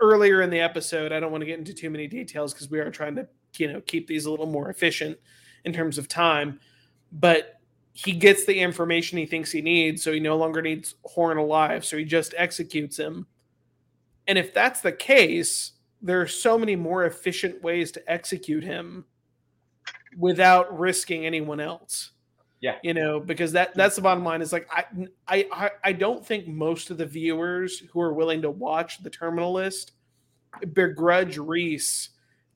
[0.00, 2.80] earlier in the episode, I don't want to get into too many details because we
[2.80, 5.18] are trying to, you know, keep these a little more efficient
[5.64, 6.58] in terms of time.
[7.12, 7.53] But
[7.94, 11.84] he gets the information he thinks he needs, so he no longer needs Horn alive,
[11.84, 13.26] so he just executes him.
[14.26, 19.04] And if that's the case, there are so many more efficient ways to execute him
[20.18, 22.10] without risking anyone else.
[22.60, 22.78] Yeah.
[22.82, 24.84] You know, because that that's the bottom line is like I
[25.28, 29.52] I I don't think most of the viewers who are willing to watch the terminal
[29.52, 29.92] list
[30.72, 32.10] begrudge Reese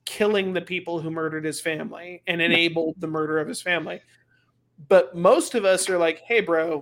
[0.04, 4.00] killing the people who murdered his family and enabled the murder of his family.
[4.88, 6.80] But most of us are like, hey, bro,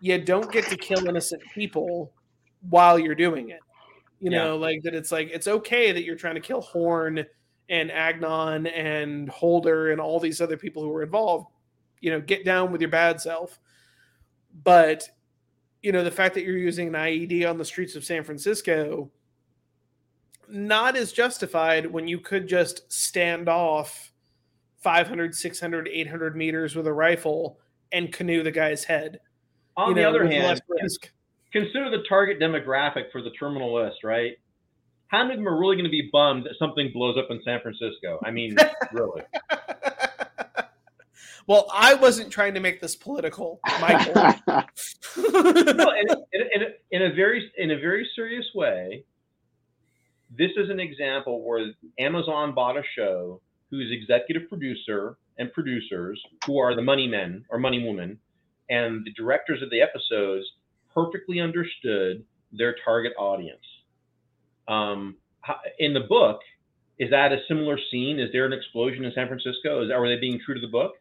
[0.00, 2.12] you don't get to kill innocent people
[2.68, 3.60] while you're doing it.
[4.20, 7.24] You know, like that it's like it's okay that you're trying to kill Horn
[7.68, 11.46] and Agnon and Holder and all these other people who were involved.
[12.00, 13.60] You know, get down with your bad self.
[14.64, 15.08] But,
[15.82, 19.10] you know, the fact that you're using an IED on the streets of San Francisco
[20.48, 24.12] not as justified when you could just stand off
[24.78, 27.58] 500, 600, 800 meters with a rifle
[27.92, 29.20] and canoe the guy's head.
[29.76, 30.60] On you the know, other hand,
[31.52, 34.32] consider the target demographic for the terminal list, right?
[35.08, 37.40] How many of them are really going to be bummed that something blows up in
[37.44, 38.20] San Francisco?
[38.24, 38.56] I mean,
[38.92, 39.22] really.
[41.46, 44.12] Well, I wasn't trying to make this political, Michael.
[45.16, 49.02] no, in, in, in, a very in a very serious way,
[50.36, 56.58] this is an example where Amazon bought a show whose executive producer and producers, who
[56.58, 58.18] are the money men or money women,
[58.70, 60.44] and the directors of the episodes
[60.92, 63.64] perfectly understood their target audience.
[64.66, 65.16] Um,
[65.78, 66.40] in the book,
[66.98, 68.18] is that a similar scene?
[68.18, 69.84] Is there an explosion in San Francisco?
[69.84, 70.94] Is are they being true to the book?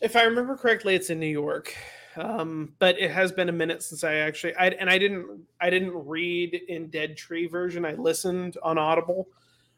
[0.00, 1.76] If I remember correctly, it's in New York.
[2.16, 5.70] Um, but it has been a minute since I actually I and I didn't I
[5.70, 7.84] didn't read in Dead Tree version.
[7.84, 9.28] I listened on Audible.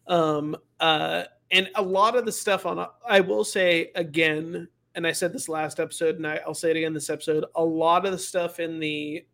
[0.07, 5.13] Um, uh, and a lot of the stuff on I will say again, and I
[5.13, 7.45] said this last episode, and I, I'll say it again this episode.
[7.55, 9.25] A lot of the stuff in the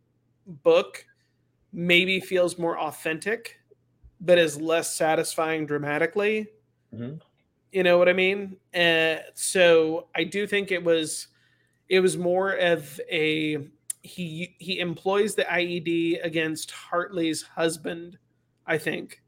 [0.46, 1.04] book
[1.72, 3.58] maybe feels more authentic,
[4.20, 6.48] but is less satisfying dramatically.
[6.94, 7.16] Mm-hmm.
[7.72, 8.56] You know what I mean?
[8.74, 11.28] Uh, so I do think it was
[11.88, 13.58] it was more of a
[14.02, 18.18] he he employs the IED against Hartley's husband,
[18.66, 19.22] I think,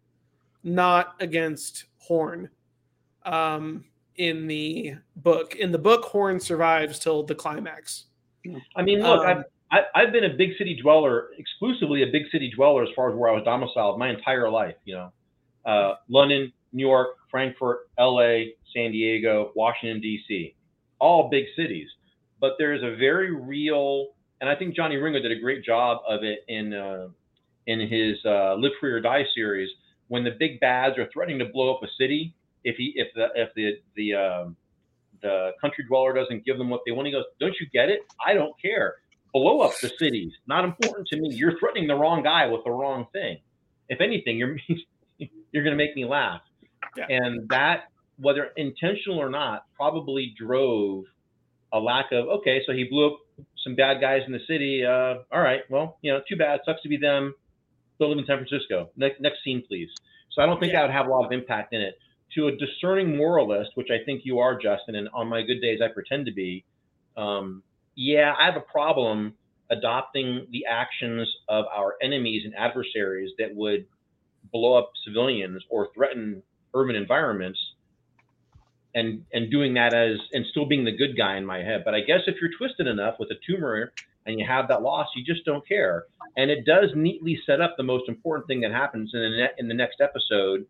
[0.62, 2.50] not against Horn
[3.24, 3.84] um,
[4.16, 5.56] in the book.
[5.56, 8.04] In the book, Horn survives till the climax.
[8.76, 12.02] I mean, look, um, I've, I, have i have been a big city dweller, exclusively
[12.02, 14.76] a big city dweller as far as where I was domiciled my entire life.
[14.84, 15.12] You know,
[15.64, 20.54] uh, London, New York, Frankfurt, L.A., San Diego, Washington D.C.,
[20.98, 21.88] all big cities.
[22.40, 24.08] But there is a very real,
[24.40, 27.08] and I think Johnny Ringo did a great job of it in uh,
[27.66, 29.70] in his uh, Live Free or Die series.
[30.08, 32.34] When the big bads are threatening to blow up a city,
[32.64, 34.56] if he if the if the the um,
[35.22, 38.00] the country dweller doesn't give them what they want, he goes, "Don't you get it?
[38.24, 38.96] I don't care.
[39.32, 40.32] Blow up the cities.
[40.46, 41.34] Not important to me.
[41.34, 43.38] You're threatening the wrong guy with the wrong thing.
[43.88, 44.56] If anything, you're
[45.18, 46.40] you're going to make me laugh."
[46.96, 47.06] Yeah.
[47.08, 51.04] And that, whether intentional or not, probably drove
[51.72, 52.62] a lack of okay.
[52.66, 53.18] So he blew up
[53.62, 54.84] some bad guys in the city.
[54.84, 56.60] Uh, all right, well, you know, too bad.
[56.64, 57.34] Sucks to be them.
[57.98, 58.90] Go live in San Francisco.
[58.96, 59.88] Next, next scene, please.
[60.32, 60.80] So I don't think yeah.
[60.80, 61.96] that would have a lot of impact in it
[62.34, 65.80] to a discerning moralist, which I think you are, Justin, and on my good days
[65.82, 66.64] I pretend to be,
[67.16, 67.62] um,
[67.94, 69.34] yeah, I have a problem
[69.70, 73.86] adopting the actions of our enemies and adversaries that would
[74.52, 76.42] blow up civilians or threaten
[76.74, 77.58] urban environments
[78.94, 81.82] and and doing that as and still being the good guy in my head.
[81.84, 83.92] But i guess if you're twisted enough with a tumor
[84.26, 86.04] and you have that loss you just don't care.
[86.36, 89.54] And it does neatly set up the most important thing that happens in the, ne-
[89.58, 90.66] in the next episode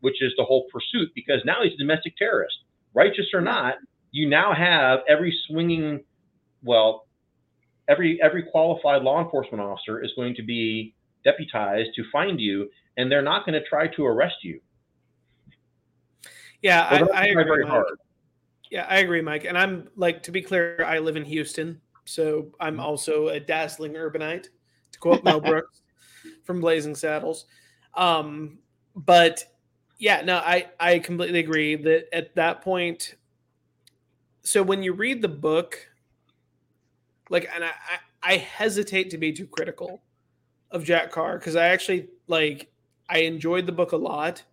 [0.00, 2.56] which is the whole pursuit, because now he's a domestic terrorist.
[2.94, 3.74] Righteous or not,
[4.10, 6.04] you now have every swinging,
[6.62, 7.06] well,
[7.88, 13.10] every every qualified law enforcement officer is going to be deputized to find you, and
[13.10, 14.60] they're not going to try to arrest you.
[16.62, 17.44] Yeah, I, I agree.
[17.44, 17.98] Very hard.
[18.70, 19.44] Yeah, I agree, Mike.
[19.44, 22.80] And I'm like to be clear, I live in Houston, so I'm mm-hmm.
[22.80, 24.48] also a dazzling urbanite,
[24.92, 25.82] to quote Mel Brooks
[26.44, 27.46] from Blazing Saddles.
[27.94, 28.58] Um,
[28.94, 29.44] but
[29.98, 33.14] yeah, no, I I completely agree that at that point.
[34.42, 35.88] So when you read the book,
[37.30, 37.68] like, and I
[38.22, 40.02] I, I hesitate to be too critical
[40.70, 42.70] of Jack Carr because I actually like
[43.08, 44.44] I enjoyed the book a lot.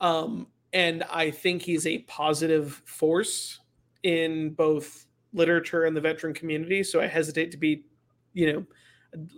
[0.00, 3.60] Um, and I think he's a positive force
[4.02, 6.82] in both literature and the veteran community.
[6.82, 7.84] So I hesitate to be,
[8.32, 8.66] you know,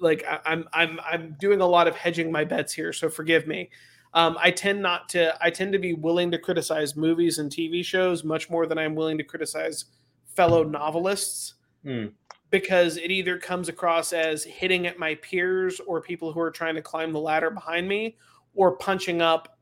[0.00, 2.92] like I, I'm I'm I'm doing a lot of hedging my bets here.
[2.92, 3.70] So forgive me.
[4.14, 5.36] Um, I tend not to.
[5.40, 8.94] I tend to be willing to criticize movies and TV shows much more than I'm
[8.94, 9.86] willing to criticize
[10.34, 11.54] fellow novelists.
[11.84, 12.06] Hmm
[12.54, 16.76] because it either comes across as hitting at my peers or people who are trying
[16.76, 18.16] to climb the ladder behind me
[18.54, 19.58] or punching up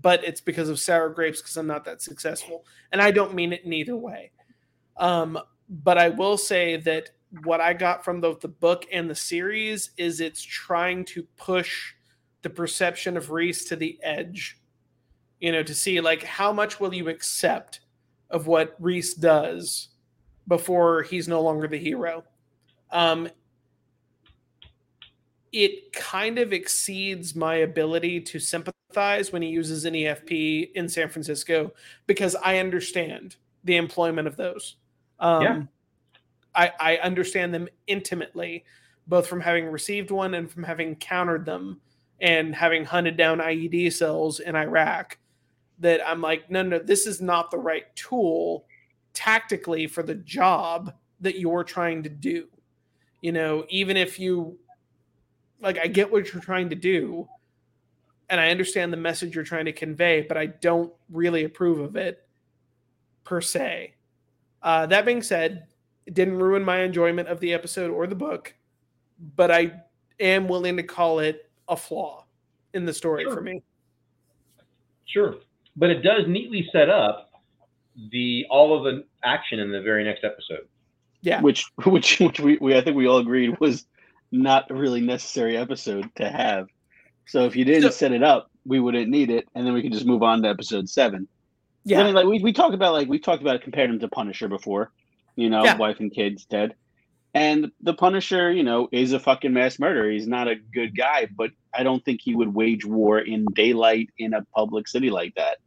[0.00, 3.52] but it's because of sour grapes because i'm not that successful and i don't mean
[3.52, 4.32] it in either way
[4.96, 5.38] um,
[5.68, 7.10] but i will say that
[7.44, 11.94] what i got from both the book and the series is it's trying to push
[12.42, 14.58] the perception of reese to the edge
[15.40, 17.80] you know to see like how much will you accept
[18.30, 19.88] of what reese does
[20.48, 22.24] before he's no longer the hero
[22.90, 23.28] um,
[25.52, 31.08] it kind of exceeds my ability to sympathize when he uses an EFP in San
[31.08, 31.72] Francisco
[32.06, 34.76] because I understand the employment of those.
[35.20, 35.62] Um, yeah.
[36.54, 38.64] I, I understand them intimately,
[39.06, 41.80] both from having received one and from having countered them
[42.22, 45.18] and having hunted down IED cells in Iraq.
[45.80, 48.64] That I'm like, no, no, this is not the right tool
[49.12, 52.46] tactically for the job that you're trying to do
[53.22, 54.58] you know, even if you
[55.62, 57.28] like, I get what you're trying to do
[58.28, 61.96] and I understand the message you're trying to convey, but I don't really approve of
[61.96, 62.26] it
[63.24, 63.94] per se.
[64.60, 65.66] Uh, that being said,
[66.04, 68.54] it didn't ruin my enjoyment of the episode or the book,
[69.36, 69.72] but I
[70.18, 72.24] am willing to call it a flaw
[72.74, 73.34] in the story sure.
[73.34, 73.62] for me.
[75.06, 75.36] Sure,
[75.76, 77.30] but it does neatly set up
[78.10, 80.66] the all of the action in the very next episode.
[81.20, 81.40] Yeah.
[81.40, 83.86] Which which which we, we I think we all agreed was
[84.30, 86.68] not a really necessary episode to have.
[87.26, 89.82] So if you didn't so, set it up, we wouldn't need it, and then we
[89.82, 91.28] could just move on to episode seven.
[91.84, 92.00] Yeah.
[92.00, 94.48] I mean, like we, we talked about like we talked about compared him to Punisher
[94.48, 94.90] before,
[95.36, 95.76] you know, yeah.
[95.76, 96.74] wife and kids dead.
[97.34, 100.10] And the Punisher, you know, is a fucking mass murderer.
[100.10, 104.10] He's not a good guy, but I don't think he would wage war in daylight
[104.18, 105.58] in a public city like that.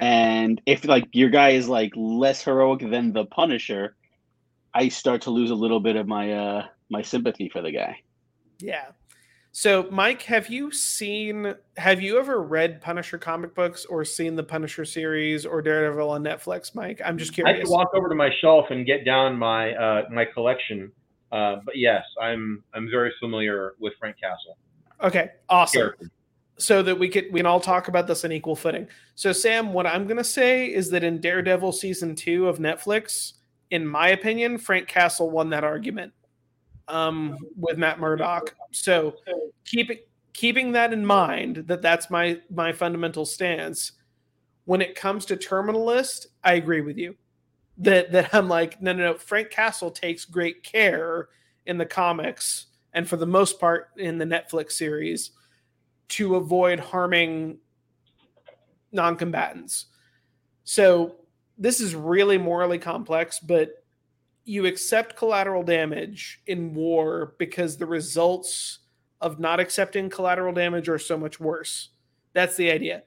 [0.00, 3.96] And if like your guy is like less heroic than the Punisher,
[4.74, 8.00] I start to lose a little bit of my uh my sympathy for the guy.
[8.60, 8.86] Yeah.
[9.58, 14.44] So, Mike, have you seen have you ever read Punisher comic books or seen the
[14.44, 17.00] Punisher series or Daredevil on Netflix, Mike?
[17.04, 17.58] I'm just curious.
[17.58, 20.92] I can walk over to my shelf and get down my uh, my collection.
[21.32, 24.56] Uh, but yes, I'm I'm very familiar with Frank Castle.
[25.02, 25.90] Okay, awesome.
[26.58, 28.86] So that we could we can all talk about this on equal footing.
[29.16, 33.32] So, Sam, what I'm gonna say is that in Daredevil season two of Netflix,
[33.72, 36.12] in my opinion, Frank Castle won that argument
[36.88, 38.54] um, with Matt Murdock.
[38.72, 39.16] So
[39.64, 39.90] keep
[40.32, 43.92] keeping that in mind, that that's my my fundamental stance.
[44.64, 47.16] When it comes to Terminal List, I agree with you.
[47.78, 49.18] That that I'm like, no, no, no.
[49.18, 51.28] Frank Castle takes great care
[51.66, 55.32] in the comics and for the most part in the Netflix series
[56.08, 57.58] to avoid harming
[58.92, 59.86] non-combatants.
[60.64, 61.16] So
[61.58, 63.84] this is really morally complex, but
[64.48, 68.78] you accept collateral damage in war because the results
[69.20, 71.90] of not accepting collateral damage are so much worse.
[72.32, 73.02] That's the idea.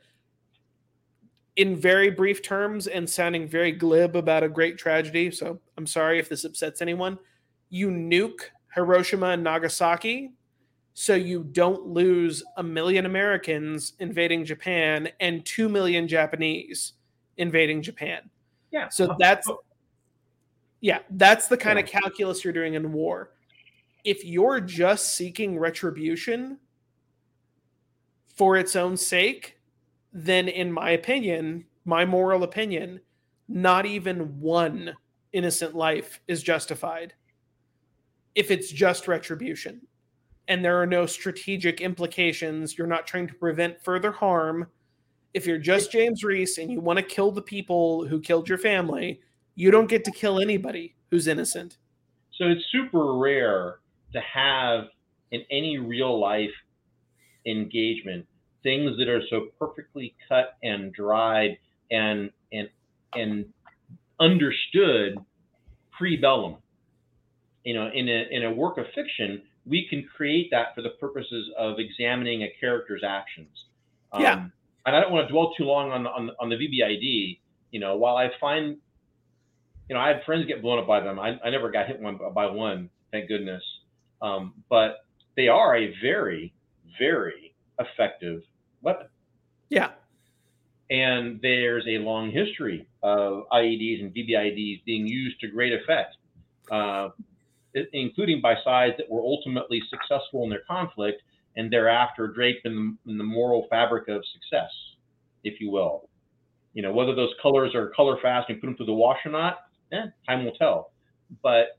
[1.56, 6.19] In very brief terms and sounding very glib about a great tragedy, so I'm sorry
[6.19, 7.17] if this upsets anyone,
[7.69, 8.41] you nuke
[8.75, 10.32] Hiroshima and Nagasaki
[10.93, 16.94] so you don't lose a million Americans invading Japan and 2 million Japanese
[17.37, 18.29] invading Japan.
[18.71, 18.89] Yeah.
[18.89, 19.62] So that's oh,
[20.82, 21.86] yeah, that's the kind yeah.
[21.86, 23.32] of calculus you're doing in war.
[24.04, 26.58] If you're just seeking retribution
[28.36, 29.60] for its own sake,
[30.12, 33.00] then in my opinion, my moral opinion,
[33.48, 34.94] not even one
[35.34, 37.13] innocent life is justified
[38.36, 39.82] if it's just retribution
[40.48, 42.77] and there are no strategic implications.
[42.77, 44.67] You're not trying to prevent further harm
[45.34, 48.58] if you're just James Reese and you want to kill the people who killed your
[48.58, 49.21] family,
[49.56, 51.77] you don't get to kill anybody who's innocent.
[52.37, 53.79] So it's super rare
[54.13, 54.85] to have
[55.31, 56.52] in any real life
[57.45, 58.25] engagement
[58.63, 61.58] things that are so perfectly cut and dried
[61.89, 62.69] and and
[63.13, 63.45] and
[64.19, 65.17] understood
[65.91, 66.58] pre-bellum.
[67.63, 70.91] You know, in a in a work of fiction, we can create that for the
[70.91, 73.65] purposes of examining a character's actions.
[74.12, 74.45] Um, yeah.
[74.85, 77.39] And I don't want to dwell too long on on, on the VBIED.
[77.71, 78.77] You know, while I find,
[79.92, 81.19] you know, I had friends get blown up by them.
[81.19, 83.62] I, I never got hit one by one, thank goodness.
[84.21, 85.00] Um, but
[85.35, 86.54] they are a very,
[86.98, 88.42] very effective
[88.81, 89.08] weapon.
[89.67, 89.89] Yeah.
[90.89, 96.15] And there's a long history of IEDs and VBIEDs being used to great effect,
[96.71, 97.10] uh,
[97.92, 101.21] including by sides that were ultimately successful in their conflict
[101.58, 104.71] and thereafter draped in the, in the moral fabric of success,
[105.44, 106.08] if you will.
[106.73, 109.31] You know, whether those colors are color fast and put them through the wash or
[109.31, 109.58] not,
[109.92, 110.92] eh, time will tell.
[111.42, 111.77] But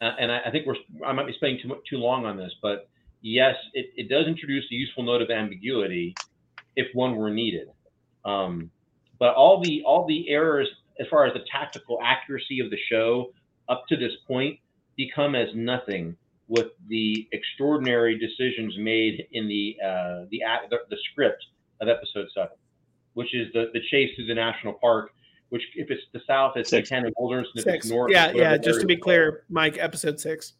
[0.00, 0.76] uh, and I, I, think we're
[1.06, 2.88] I might be spending too too long on this, but
[3.22, 6.14] yes, it, it does introduce a useful note of ambiguity
[6.76, 7.68] if one were needed.
[8.24, 8.70] Um,
[9.18, 10.68] but all the all the errors
[11.00, 13.32] as far as the tactical accuracy of the show
[13.68, 14.58] up to this point
[14.96, 16.16] become as nothing
[16.48, 20.40] with the extraordinary decisions made in the uh, the,
[20.70, 21.44] the, the script
[21.80, 22.56] of episode seven,
[23.14, 25.10] which is the the chase through the national park.
[25.50, 26.88] Which, if it's the south, it's six.
[26.88, 27.86] Canyon Boulders, and if six.
[27.86, 28.56] it's north, yeah, yeah.
[28.56, 30.54] Just to be clear, Mike, episode six.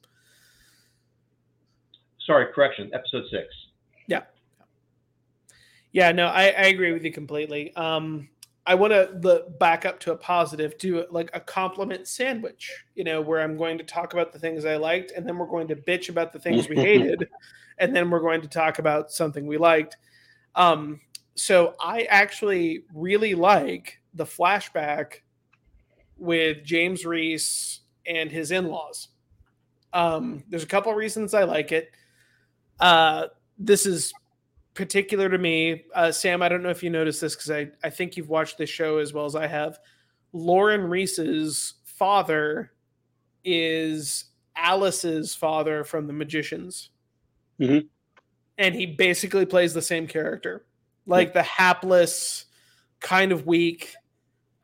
[2.27, 2.91] Sorry, correction.
[2.95, 3.47] Episode six.
[4.07, 4.23] Yeah.
[5.93, 7.75] Yeah, no, I, I agree with you completely.
[7.77, 8.29] Um,
[8.67, 13.21] I want to back up to a positive, do like a compliment sandwich, you know,
[13.21, 15.77] where I'm going to talk about the things I liked, and then we're going to
[15.77, 17.29] bitch about the things we hated,
[17.79, 19.99] and then we're going to talk about something we liked.
[20.55, 21.01] Um,
[21.35, 25.21] so I actually really like the flashback
[26.17, 29.09] with James Reese and his in-laws.
[29.93, 31.91] Um, there's a couple reasons I like it.
[32.81, 33.27] Uh,
[33.59, 34.13] this is
[34.75, 35.85] particular to me.
[35.95, 38.59] Uh, Sam, I don't know if you noticed this because I, I think you've watched
[38.59, 39.79] this show as well as I have.
[40.33, 42.73] Lauren Reese's father
[43.45, 46.91] is Alice's father from The Magicians.
[47.61, 47.87] Mm-hmm.
[48.59, 50.65] And he basically plays the same character
[51.07, 52.47] like the hapless,
[53.01, 53.95] kind of weak,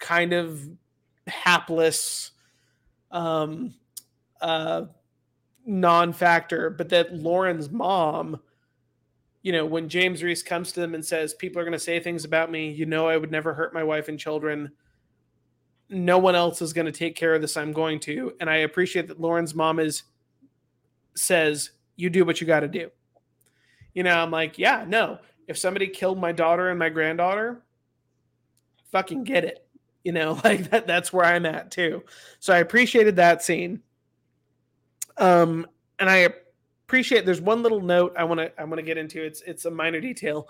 [0.00, 0.68] kind of
[1.28, 2.32] hapless,
[3.12, 3.74] um,
[4.40, 4.86] uh,
[5.64, 6.70] non factor.
[6.70, 8.40] But that Lauren's mom
[9.42, 11.98] you know, when James Reese comes to them and says, People are going to say
[11.98, 14.72] things about me, you know, I would never hurt my wife and children.
[15.88, 17.56] No one else is going to take care of this.
[17.56, 18.34] I'm going to.
[18.40, 20.04] And I appreciate that Lauren's mom is
[21.14, 22.90] says, You do what you got to do.
[23.94, 25.18] You know, I'm like, Yeah, no.
[25.48, 27.62] If somebody killed my daughter and my granddaughter,
[28.92, 29.66] fucking get it.
[30.04, 32.04] You know, like that, that's where I'm at too.
[32.38, 33.82] So I appreciated that scene.
[35.16, 35.66] Um,
[35.98, 36.28] and I
[36.86, 39.22] appreciate there's one little note I want to I want to get into.
[39.22, 40.48] It's it's a minor detail,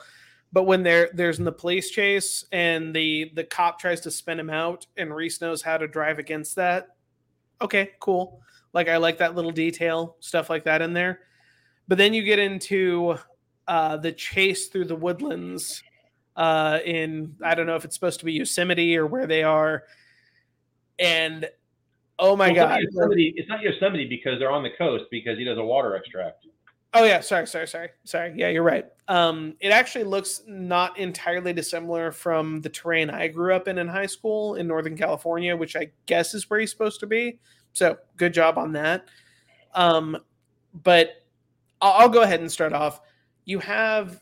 [0.53, 4.39] but when there there's in the police chase and the the cop tries to spin
[4.39, 6.97] him out and Reese knows how to drive against that.
[7.61, 8.41] Okay, cool.
[8.73, 11.21] Like I like that little detail, stuff like that in there.
[11.89, 13.17] But then you get into
[13.67, 15.83] uh, the chase through the woodlands
[16.41, 19.85] uh, in I don't know if it's supposed to be Yosemite or where they are,
[20.99, 21.49] and
[22.21, 22.83] Oh my well, god!
[22.83, 26.47] Yosemite, it's not Yosemite because they're on the coast because he does a water extract.
[26.93, 28.35] Oh yeah, sorry, sorry, sorry, sorry.
[28.37, 28.85] Yeah, you're right.
[29.09, 33.89] Um, it actually looks not entirely dissimilar from the terrain I grew up in in
[33.89, 37.39] high school in Northern California, which I guess is where he's supposed to be.
[37.73, 39.07] So good job on that.
[39.75, 40.19] Um,
[40.83, 41.25] but
[41.81, 43.01] I'll, I'll go ahead and start off.
[43.47, 44.21] You have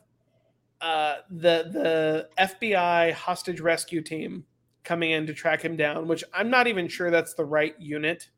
[0.81, 4.45] uh, the the FBI hostage rescue team
[4.85, 8.29] coming in to track him down, which I'm not even sure that's the right unit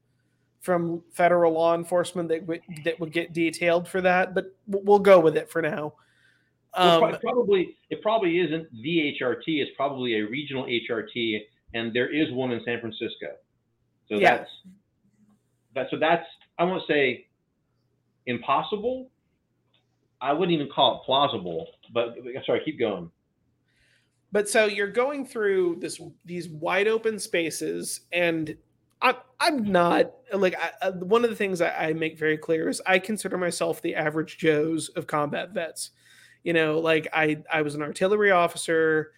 [0.61, 5.21] from federal law enforcement that w- that would get detailed for that, but we'll go
[5.21, 5.95] with it for now.
[6.75, 9.43] Um, well, probably it probably isn't the HRT.
[9.47, 11.41] It's probably a regional HRT,
[11.75, 13.37] and there is one in San Francisco.
[14.09, 14.39] So yeah.
[14.39, 14.51] that's
[15.75, 15.87] that.
[15.91, 16.27] So that's
[16.59, 17.27] I won't say
[18.27, 19.11] impossible.
[20.21, 21.69] I wouldn't even call it plausible.
[21.93, 23.11] But sorry, keep going.
[24.33, 28.57] But so you're going through this these wide open spaces, and
[29.03, 32.81] I'm I'm not like I, one of the things I, I make very clear is
[32.87, 35.91] I consider myself the average Joes of combat vets.
[36.45, 39.13] You know, like I I was an artillery officer.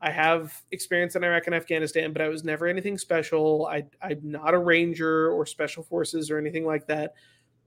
[0.00, 3.66] I have experience in Iraq and Afghanistan, but I was never anything special.
[3.66, 7.14] I, I'm not a ranger or special forces or anything like that.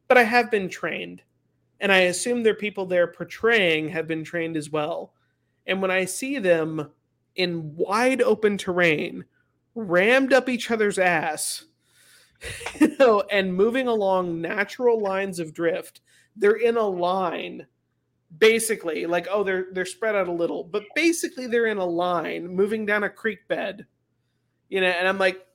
[0.08, 1.24] But I have been trained.
[1.80, 5.14] And I assume there are people there portraying have been trained as well.
[5.66, 6.92] And when I see them
[7.36, 9.26] in wide open terrain,
[9.76, 11.66] rammed up each other's ass,
[12.80, 16.02] you know, and moving along natural lines of drift,
[16.36, 17.68] they're in a line
[18.38, 22.48] basically like oh they're they're spread out a little but basically they're in a line
[22.48, 23.88] moving down a creek bed
[24.70, 25.48] you know and i'm like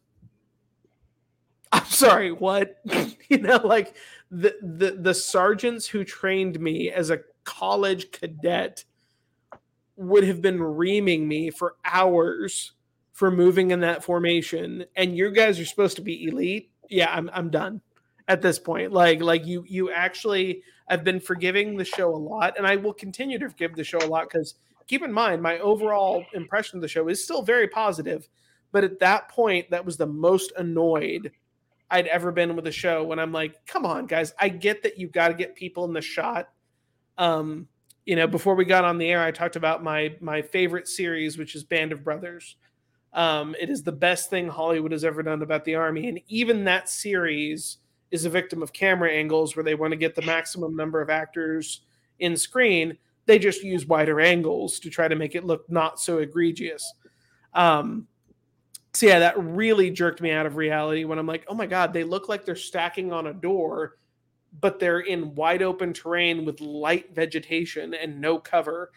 [1.71, 2.81] i'm sorry what
[3.29, 3.95] you know like
[4.41, 8.85] the the sergeants who trained me as a college cadet
[9.97, 12.73] would have been reaming me for hours
[13.13, 14.85] for moving in that formation.
[14.97, 16.71] And you guys are supposed to be elite.
[16.91, 17.81] Yeah i'm i'm done
[18.29, 18.93] at this point.
[18.93, 22.59] Like like you you actually i've been forgiving the show a lot.
[22.59, 24.57] And i will continue to forgive the show a lot because
[24.89, 28.29] keep in mind my overall impression of the show is still very positive.
[28.73, 31.31] But at that point that was the most annoyed
[31.91, 34.99] i'd ever been with a show when i'm like come on guys i get that
[34.99, 36.49] you've got to get people in the shot.
[37.19, 37.69] Um
[38.05, 41.39] you know before we got on the air i talked about my my favorite series
[41.39, 42.57] which is band of brothers.
[43.13, 46.65] Um, it is the best thing hollywood has ever done about the army and even
[46.65, 47.79] that series
[48.15, 51.11] is a victim of camera angles where they want to get the maximum number of
[51.11, 51.81] actors
[52.21, 52.97] in screen.
[53.27, 56.95] They just use wider angles to try to make it look not so egregious.
[57.55, 58.07] Um,
[58.95, 61.93] so yeah that really jerked me out of reality when i'm like oh my god
[61.93, 63.97] they look like they're stacking on a door
[64.61, 68.91] but they're in wide open terrain with light vegetation and no cover.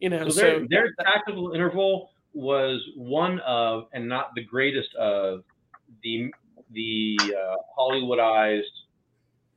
[0.00, 4.94] You know, so their, so their tactical interval was one of, and not the greatest
[4.96, 5.44] of,
[6.02, 6.32] the
[6.70, 8.62] the uh, Hollywoodized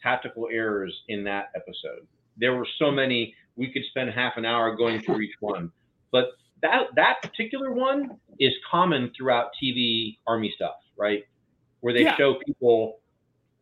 [0.03, 2.05] tactical errors in that episode.
[2.37, 3.33] There were so many.
[3.55, 5.71] We could spend half an hour going through each one,
[6.11, 6.31] but
[6.61, 11.25] that that particular one is common throughout TV army stuff, right?
[11.81, 12.15] Where they yeah.
[12.15, 12.99] show people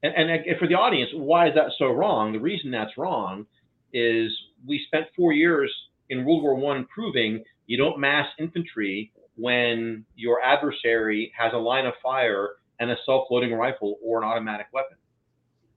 [0.03, 2.33] and, and for the audience, why is that so wrong?
[2.33, 3.45] The reason that's wrong
[3.93, 4.31] is
[4.67, 5.73] we spent four years
[6.09, 11.85] in World War One proving you don't mass infantry when your adversary has a line
[11.85, 14.97] of fire and a self-loading rifle or an automatic weapon,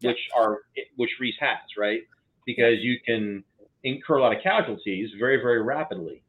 [0.03, 0.62] which are
[0.97, 2.01] which Reese has, right?
[2.45, 3.45] Because you can
[3.85, 6.23] incur a lot of casualties very, very rapidly,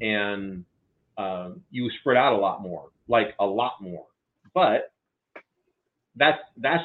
[0.00, 0.64] and
[1.16, 4.06] um, you spread out a lot more, like a lot more.
[4.52, 4.92] But
[6.16, 6.84] that's that's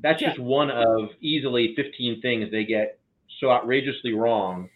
[0.00, 0.28] that's yeah.
[0.28, 2.98] just one of easily 15 things they get
[3.40, 4.68] so outrageously wrong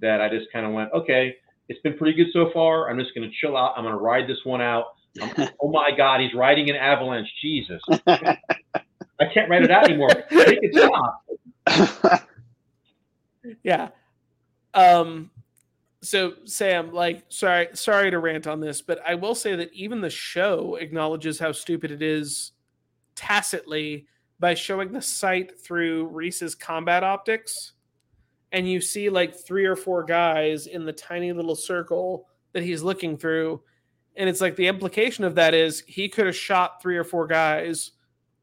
[0.00, 1.36] that I just kind of went, okay,
[1.68, 2.90] it's been pretty good so far.
[2.90, 3.74] I'm just going to chill out.
[3.76, 4.86] I'm going to ride this one out.
[5.60, 7.28] oh my God, he's riding an avalanche.
[7.40, 7.82] Jesus.
[8.06, 10.10] I can't ride it out anymore.
[10.30, 10.74] Make it
[11.66, 12.28] stop.
[13.62, 13.88] yeah.
[14.74, 15.30] Um,
[16.02, 20.00] so Sam, like, sorry, sorry to rant on this, but I will say that even
[20.00, 22.52] the show acknowledges how stupid it is
[23.14, 24.06] tacitly
[24.38, 27.72] by showing the sight through Reese's combat optics.
[28.52, 32.82] And you see like three or four guys in the tiny little circle that he's
[32.82, 33.62] looking through.
[34.16, 37.26] And it's like the implication of that is he could have shot three or four
[37.26, 37.92] guys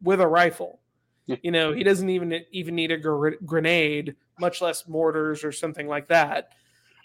[0.01, 0.79] with a rifle.
[1.25, 5.87] You know, he doesn't even even need a gr- grenade, much less mortars or something
[5.87, 6.51] like that.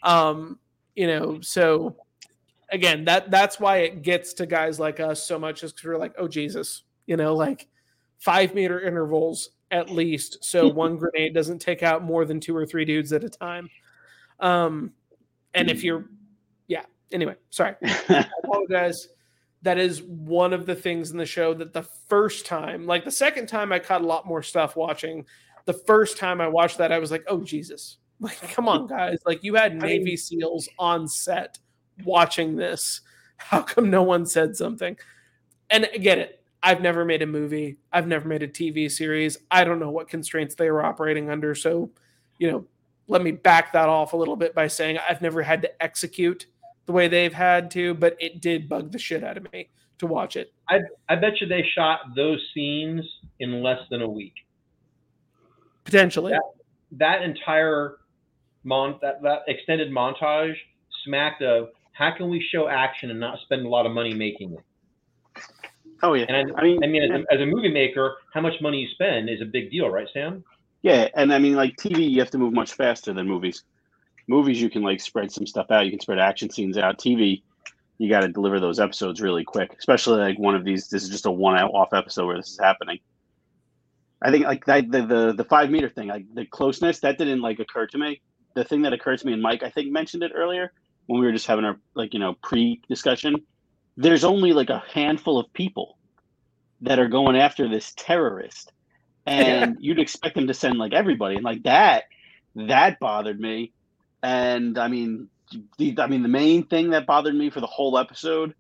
[0.03, 0.59] Um,
[0.95, 1.97] you know, so
[2.71, 5.99] again, that that's why it gets to guys like us so much is because we're
[5.99, 7.69] like, oh Jesus, you know, like
[8.19, 12.67] five meter intervals at least, so one grenade doesn't take out more than two or
[12.67, 13.69] three dudes at a time.
[14.41, 14.93] Um,
[15.55, 16.07] and if you're,
[16.67, 16.85] yeah.
[17.11, 17.75] Anyway, sorry.
[17.83, 19.09] I apologize.
[19.63, 23.11] That is one of the things in the show that the first time, like the
[23.11, 25.25] second time, I caught a lot more stuff watching.
[25.65, 29.19] The first time I watched that, I was like, "Oh Jesus!" Like, come on, guys!
[29.25, 31.57] Like, you had Navy SEALs on set
[32.05, 33.01] watching this.
[33.37, 34.97] How come no one said something?
[35.71, 36.43] And get it.
[36.63, 37.79] I've never made a movie.
[37.93, 39.39] I've never made a TV series.
[39.51, 41.55] I don't know what constraints they were operating under.
[41.55, 41.91] So,
[42.39, 42.65] you know,
[43.07, 46.47] let me back that off a little bit by saying I've never had to execute
[46.87, 50.07] the way they've had to, but it did bug the shit out of me to
[50.07, 50.53] watch it.
[50.69, 53.05] I, I bet you they shot those scenes
[53.41, 54.35] in less than a week.
[55.85, 56.33] Potentially.
[56.33, 56.43] That,
[56.93, 57.99] that entire
[58.65, 60.57] mon that, that extended montage
[61.05, 64.53] smacked of how can we show action and not spend a lot of money making
[64.53, 64.65] it?
[66.03, 66.27] Oh yeah.
[66.29, 68.79] And I, I mean, I mean, as a, as a, movie maker, how much money
[68.79, 70.45] you spend is a big deal, right, Sam?
[70.83, 73.65] Yeah, and I mean, like TV, you have to move much faster than movies.
[74.29, 75.87] Movies, you can like spread some stuff out.
[75.87, 76.99] You can spread action scenes out.
[76.99, 77.43] TV,
[77.99, 79.75] you got to deliver those episodes really quick.
[79.77, 80.89] Especially like one of these.
[80.89, 83.01] This is just a one-off episode where this is happening.
[84.23, 87.41] I think like that, the the the five meter thing, like the closeness, that didn't
[87.41, 88.21] like occur to me.
[88.59, 90.73] The thing that occurred to me and Mike, I think, mentioned it earlier
[91.07, 93.37] when we were just having our like you know pre discussion
[93.97, 95.97] there's only like a handful of people
[96.81, 98.73] that are going after this terrorist
[99.27, 102.05] and you'd expect them to send like everybody and like that
[102.57, 103.73] that bothered me.
[104.25, 105.29] And i mean
[105.79, 108.55] the, i mean the main thing that bothered me for the whole episode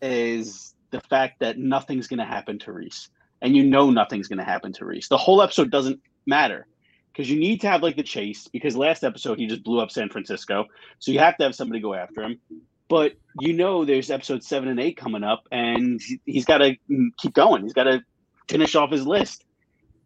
[0.00, 3.08] is the fact that nothing's going to happen to reese
[3.42, 5.08] and you know nothing's going to happen to reese.
[5.08, 6.68] The whole episode doesn't matter
[7.12, 9.90] because you need to have like the chase because last episode he just blew up
[9.90, 10.66] San Francisco,
[10.98, 12.38] so you have to have somebody go after him.
[12.88, 16.76] But you know, there's episode seven and eight coming up, and he's got to
[17.18, 17.62] keep going.
[17.62, 18.02] He's got to
[18.48, 19.44] finish off his list,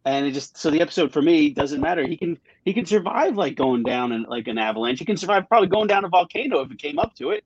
[0.05, 2.07] and it just so the episode for me doesn't matter.
[2.07, 4.99] He can he can survive like going down in like an avalanche.
[4.99, 7.43] He can survive probably going down a volcano if it came up to it.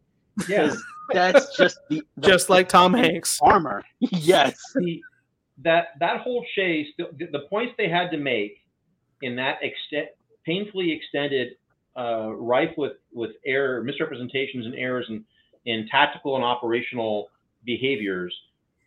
[0.47, 0.73] Yeah,
[1.13, 3.83] that's just the, the just like Tom Hanks armor.
[3.99, 5.01] yes, the,
[5.59, 8.57] that that whole chase, the, the points they had to make
[9.21, 10.09] in that extent,
[10.45, 11.55] painfully extended,
[11.97, 15.23] uh, rife with with error, misrepresentations, and errors in,
[15.65, 17.29] in tactical and operational
[17.65, 18.33] behaviors,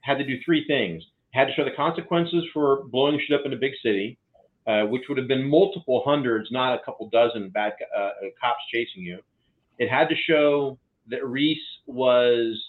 [0.01, 1.03] had to do three things.
[1.33, 4.19] Had to show the consequences for blowing shit up in a big city,
[4.67, 8.11] uh, which would have been multiple hundreds, not a couple dozen bad uh,
[8.41, 9.19] cops chasing you.
[9.79, 10.79] It had to show
[11.09, 12.63] that Reese was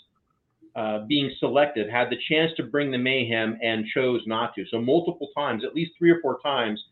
[0.76, 4.66] uh, being selective, had the chance to bring the mayhem, and chose not to.
[4.72, 6.84] So multiple times, at least three or four times,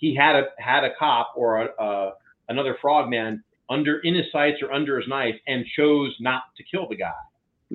[0.00, 2.12] he had a had a cop or a, a,
[2.48, 6.88] another frogman under in his sights or under his knife and chose not to kill
[6.88, 7.12] the guy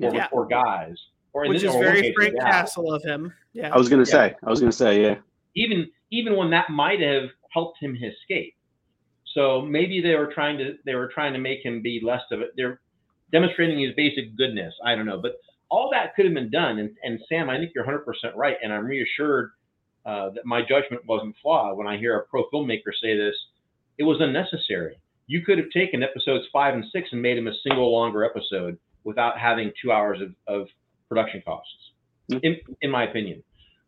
[0.02, 0.28] or, yeah.
[0.30, 0.96] or guys.
[1.32, 3.32] Or Which is very Frank Castle of him.
[3.52, 3.72] Yeah.
[3.72, 4.12] I was gonna yeah.
[4.12, 4.34] say.
[4.44, 5.16] I was gonna say, yeah.
[5.54, 8.54] Even even when that might have helped him escape.
[9.34, 12.40] So maybe they were trying to they were trying to make him be less of
[12.40, 12.50] it.
[12.56, 12.80] They're
[13.32, 14.74] demonstrating his basic goodness.
[14.84, 15.36] I don't know, but
[15.68, 16.78] all that could have been done.
[16.78, 18.04] And, and Sam, I think you're 100%
[18.36, 19.50] right, and I'm reassured
[20.06, 23.34] uh, that my judgment wasn't flawed when I hear a pro filmmaker say this.
[23.98, 25.00] It was unnecessary.
[25.26, 28.78] You could have taken episodes five and six and made them a single longer episode
[29.02, 30.68] without having two hours of, of
[31.08, 31.72] production costs,
[32.30, 32.44] mm-hmm.
[32.44, 33.42] in, in my opinion.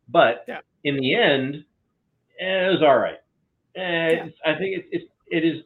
[0.08, 0.60] But yeah.
[0.82, 1.64] in the end,
[2.40, 3.18] eh, it was all right.
[3.76, 4.26] Eh, yeah.
[4.44, 5.62] I think it, it, it is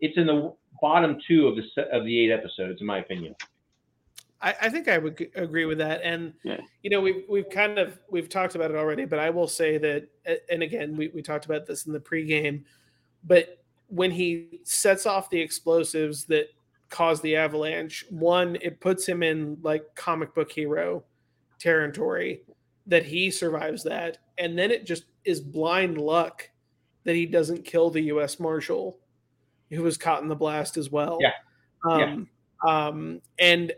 [0.00, 3.34] it's in the bottom two of the of the eight episodes, in my opinion.
[4.42, 6.60] I, I think I would agree with that, and yeah.
[6.82, 9.78] you know we've we've kind of we've talked about it already, but I will say
[9.78, 10.08] that,
[10.50, 12.64] and again we we talked about this in the pregame,
[13.24, 16.46] but when he sets off the explosives that
[16.88, 21.04] cause the avalanche, one it puts him in like comic book hero
[21.58, 22.42] territory
[22.86, 26.48] that he survives that, and then it just is blind luck
[27.04, 28.40] that he doesn't kill the U.S.
[28.40, 28.98] Marshal
[29.70, 31.18] who was caught in the blast as well.
[31.20, 31.32] Yeah.
[31.88, 32.28] Um,
[32.64, 32.86] yeah.
[32.88, 33.72] um, and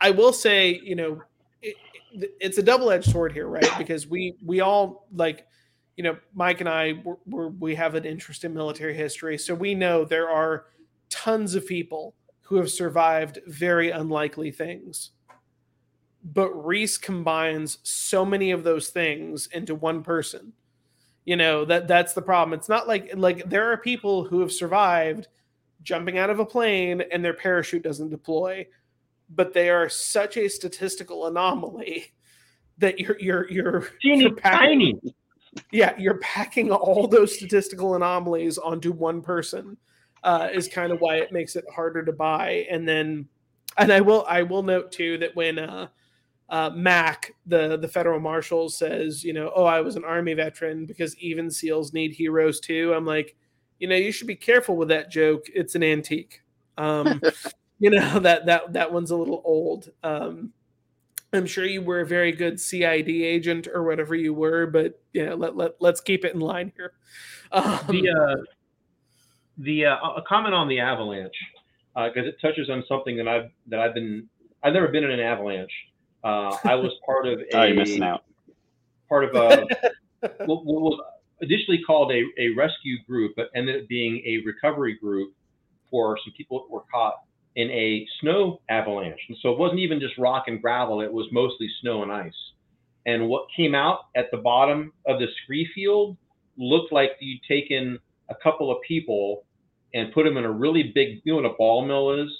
[0.00, 1.22] I will say, you know,
[1.62, 1.76] it,
[2.12, 3.68] it, it's a double edged sword here, right?
[3.78, 5.46] Because we we all like,
[5.96, 9.54] you know, Mike and I we're, we're, we have an interest in military history, so
[9.54, 10.66] we know there are
[11.08, 15.10] tons of people who have survived very unlikely things.
[16.22, 20.52] But Reese combines so many of those things into one person
[21.24, 24.52] you know that that's the problem it's not like like there are people who have
[24.52, 25.28] survived
[25.82, 28.66] jumping out of a plane and their parachute doesn't deploy
[29.34, 32.12] but they are such a statistical anomaly
[32.78, 35.14] that you're you're you're, Teeny, you're packing, tiny.
[35.70, 39.76] yeah you're packing all those statistical anomalies onto one person
[40.22, 43.26] uh, is kind of why it makes it harder to buy and then
[43.78, 45.88] and i will i will note too that when uh
[46.50, 50.84] uh, Mac, the the federal marshal, says, you know, oh, I was an army veteran
[50.84, 52.92] because even SEALs need heroes too.
[52.92, 53.36] I'm like,
[53.78, 55.46] you know, you should be careful with that joke.
[55.54, 56.42] It's an antique.
[56.76, 57.22] Um,
[57.80, 59.90] you know that that that one's a little old.
[60.02, 60.52] Um,
[61.32, 65.34] I'm sure you were a very good CID agent or whatever you were, but yeah,
[65.34, 66.92] let let let's keep it in line here.
[67.50, 68.36] Um, the uh,
[69.58, 71.36] the uh, a comment on the avalanche
[71.94, 74.28] because uh, it touches on something that I've that I've been
[74.62, 75.72] I've never been in an avalanche
[76.22, 77.44] uh, I was part of a.
[77.56, 78.24] oh, you're missing out.
[79.08, 79.66] Part of a
[80.44, 81.00] what, was
[81.40, 85.32] initially called a, a rescue group, but ended up being a recovery group
[85.90, 87.14] for some people that were caught
[87.56, 89.20] in a snow avalanche.
[89.28, 92.32] And so it wasn't even just rock and gravel; it was mostly snow and ice.
[93.06, 96.16] And what came out at the bottom of the scree field
[96.56, 97.98] looked like you'd taken
[98.28, 99.44] a couple of people
[99.94, 102.30] and put them in a really big, you know what a ball mill is?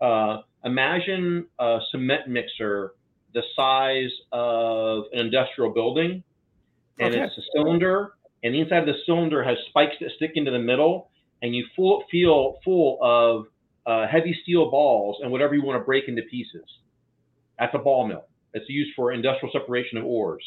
[0.00, 2.94] Uh, imagine a cement mixer
[3.34, 6.22] the size of an industrial building,
[6.98, 7.24] and okay.
[7.24, 8.12] it's a cylinder,
[8.42, 11.10] and the inside of the cylinder has spikes that stick into the middle,
[11.40, 13.46] and you full, feel full of
[13.86, 16.64] uh, heavy steel balls and whatever you want to break into pieces.
[17.58, 18.24] That's a ball mill.
[18.54, 20.44] It's used for industrial separation of ores.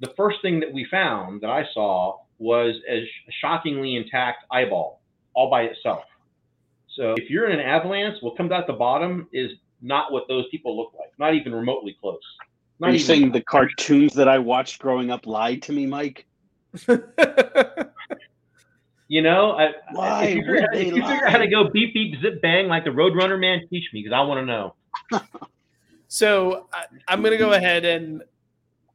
[0.00, 3.08] The first thing that we found that I saw was a
[3.40, 5.00] shockingly intact eyeball
[5.34, 6.04] all by itself.
[6.96, 9.50] So if you're in an avalanche, what comes out the bottom is
[9.82, 12.20] not what those people look like, not even remotely close.
[12.80, 16.26] Not Are you saying the cartoons that I watched growing up lied to me, Mike?
[19.08, 21.94] you know, I, Why if you, figure, if you figure out how to go beep
[21.94, 24.74] beep zip bang like the Roadrunner man, teach me because I want to know.
[26.08, 28.22] so I, I'm going to go ahead and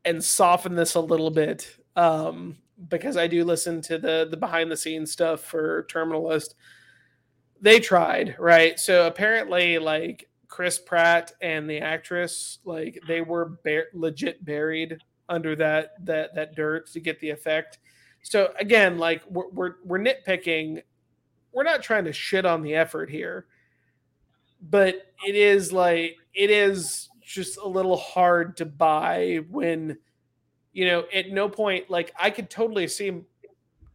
[0.05, 2.57] and soften this a little bit um,
[2.87, 6.55] because I do listen to the the behind the scenes stuff for Terminal List.
[7.61, 8.79] They tried, right?
[8.79, 14.97] So apparently, like Chris Pratt and the actress, like they were bar- legit buried
[15.27, 17.79] under that that that dirt to get the effect.
[18.23, 20.81] So again, like we're, we're we're nitpicking.
[21.51, 23.47] We're not trying to shit on the effort here,
[24.61, 24.95] but
[25.27, 29.97] it is like it is just a little hard to buy when
[30.73, 33.21] you know at no point like I could totally see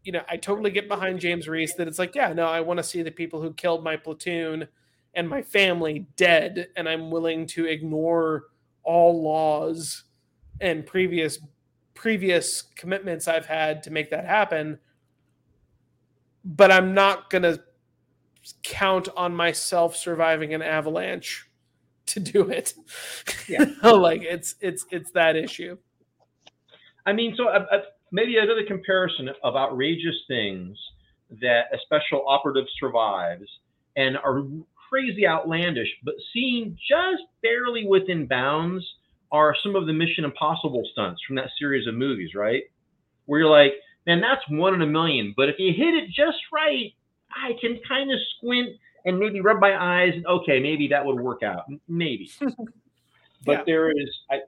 [0.05, 2.79] you know I totally get behind James Reese that it's like yeah no I want
[2.79, 4.69] to see the people who killed my platoon
[5.15, 8.45] and my family dead and I'm willing to ignore
[8.85, 10.05] all laws
[10.61, 11.39] and previous
[11.95, 14.79] previous commitments I've had to make that happen.
[16.45, 17.63] But I'm not going to
[18.63, 21.49] count on myself surviving an avalanche
[22.07, 22.75] to do it.
[23.49, 23.65] Yeah.
[23.83, 25.79] like it's it's it's that issue.
[27.07, 27.79] I mean, so uh, uh,
[28.13, 30.77] maybe another comparison of outrageous things
[31.41, 33.49] that a special operative survives
[33.97, 34.43] and are
[34.89, 38.85] crazy outlandish, but seen just barely within bounds
[39.33, 42.63] are some of the Mission Impossible stunts from that series of movies, right?
[43.27, 43.73] Where you're like,
[44.07, 45.35] man, that's one in a million.
[45.37, 46.93] But if you hit it just right,
[47.31, 48.71] I can kind of squint
[49.05, 50.13] and maybe rub my eyes.
[50.15, 51.65] And okay, maybe that would work out.
[51.89, 52.31] Maybe.
[53.45, 53.63] but yeah.
[53.67, 54.41] there is, I,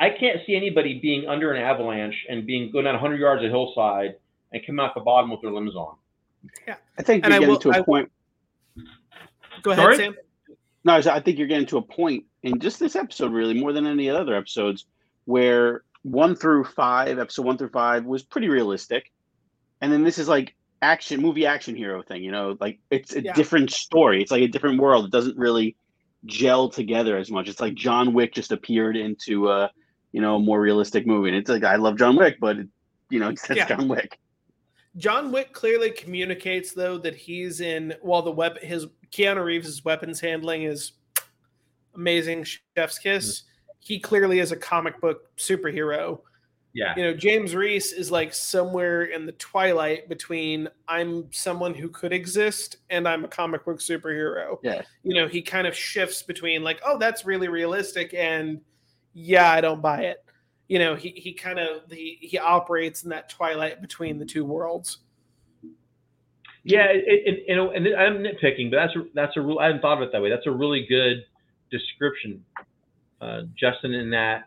[0.00, 3.50] I can't see anybody being under an avalanche and being going down 100 yards of
[3.50, 4.16] hillside
[4.52, 5.96] and come out the bottom with their limbs on.
[6.66, 8.10] Yeah, I think you're and getting will, to a I, point.
[9.62, 9.96] Go ahead, Sorry?
[9.96, 10.14] Sam.
[10.84, 13.86] No, I think you're getting to a point in just this episode, really, more than
[13.86, 14.86] any other episodes,
[15.26, 19.12] where one through five, episode one through five, was pretty realistic,
[19.80, 22.22] and then this is like action movie action hero thing.
[22.24, 23.32] You know, like it's a yeah.
[23.32, 24.20] different story.
[24.20, 25.04] It's like a different world.
[25.04, 25.76] It doesn't really
[26.24, 27.48] gel together as much.
[27.48, 29.70] It's like John Wick just appeared into a
[30.10, 32.68] you know a more realistic movie, and it's like I love John Wick, but it,
[33.08, 33.66] you know it's yeah.
[33.66, 34.18] John Wick.
[34.96, 40.20] John Wick clearly communicates though that he's in while the web his Keanu Reeves' weapons
[40.20, 40.92] handling is
[41.94, 42.44] amazing,
[42.76, 43.40] chef's kiss.
[43.40, 43.48] Mm-hmm.
[43.80, 46.20] He clearly is a comic book superhero.
[46.74, 46.94] Yeah.
[46.96, 52.12] You know, James Reese is like somewhere in the twilight between I'm someone who could
[52.12, 54.58] exist and I'm a comic book superhero.
[54.62, 54.82] Yeah.
[55.02, 58.60] You know, he kind of shifts between like, oh, that's really realistic and
[59.12, 60.21] yeah, I don't buy it.
[60.72, 64.42] You know, he he kind of he he operates in that twilight between the two
[64.42, 65.00] worlds.
[66.64, 69.58] Yeah, it, it, you know, and I'm nitpicking, but that's a, that's a real.
[69.58, 70.30] I hadn't thought of it that way.
[70.30, 71.26] That's a really good
[71.70, 72.42] description,
[73.20, 73.92] uh, Justin.
[73.92, 74.44] In that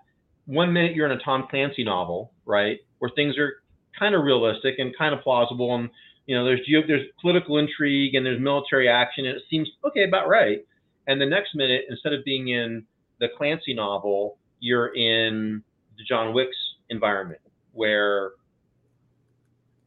[0.47, 3.57] one minute you're in a Tom Clancy novel, right, where things are
[3.99, 5.91] kind of realistic and kind of plausible, and
[6.25, 10.27] you know, there's there's political intrigue and there's military action, and it seems okay, about
[10.27, 10.65] right.
[11.05, 12.83] And the next minute, instead of being in
[13.19, 15.61] the Clancy novel, you're in
[15.97, 16.57] the John Wick's
[16.89, 17.41] environment,
[17.73, 18.31] where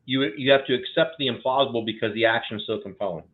[0.04, 3.24] you you have to accept the implausible because the action is so compelling.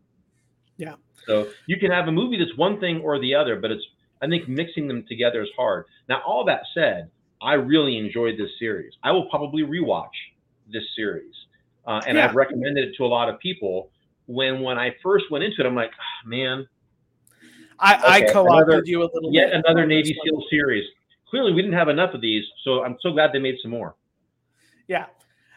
[0.76, 0.94] Yeah.
[1.26, 3.84] So you can have a movie that's one thing or the other, but it's
[4.20, 5.86] I think mixing them together is hard.
[6.08, 7.10] Now, all that said,
[7.42, 8.94] I really enjoyed this series.
[9.02, 10.08] I will probably rewatch
[10.72, 11.34] this series,
[11.86, 12.24] uh, and yeah.
[12.24, 13.90] I've recommended it to a lot of people.
[14.26, 16.66] When when I first went into it, I'm like, oh, man.
[17.78, 19.32] I, okay, I co-opted you a little.
[19.32, 20.84] Yet bit another Navy SEAL series.
[21.34, 23.96] Clearly, we didn't have enough of these, so I'm so glad they made some more.
[24.86, 25.06] Yeah,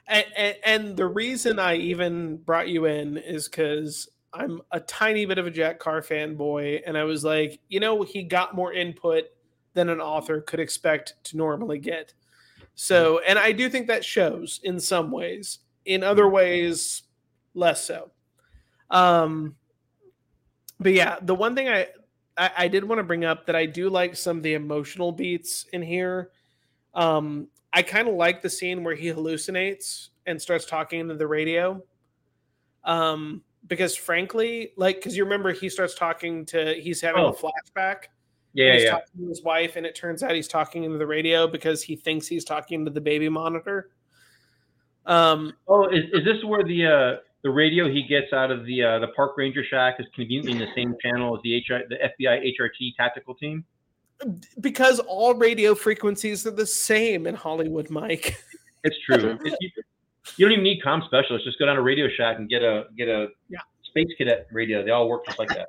[0.08, 0.26] and,
[0.66, 5.46] and, the reason I even brought you in is because I'm a tiny bit of
[5.46, 9.26] a Jack Carr fanboy, and I was like, you know, he got more input
[9.76, 12.12] than an author could expect to normally get.
[12.74, 15.60] So, and I do think that shows in some ways.
[15.86, 17.04] In other ways,
[17.54, 18.10] less so.
[18.90, 19.58] Um,
[20.80, 21.90] but yeah, the one thing I,
[22.38, 25.12] I, I did want to bring up that I do like some of the emotional
[25.12, 26.32] beats in here.
[26.94, 31.28] Um, I kind of like the scene where he hallucinates and starts talking into the
[31.28, 31.82] radio.
[32.84, 37.30] Um, because frankly, like, because you remember he starts talking to, he's having oh.
[37.30, 38.06] a flashback.
[38.54, 38.92] Yeah, he's yeah.
[38.92, 41.96] talking to his wife, and it turns out he's talking into the radio because he
[41.96, 43.92] thinks he's talking to the baby monitor.
[45.06, 47.16] Um, oh, is, is this where the uh,
[47.48, 50.58] the radio he gets out of the uh, the park ranger shack is conveniently in
[50.58, 53.64] the same channel as the HR, the FBI HRT tactical team?
[54.60, 58.44] because all radio frequencies are the same in Hollywood, Mike.
[58.84, 59.38] It's true.
[59.44, 59.70] you,
[60.38, 61.46] you, don't even need com specialists.
[61.46, 63.60] Just go down to Radio Shack and get a get a yeah.
[63.84, 64.86] space cadet radio.
[64.86, 65.68] They all work just like that.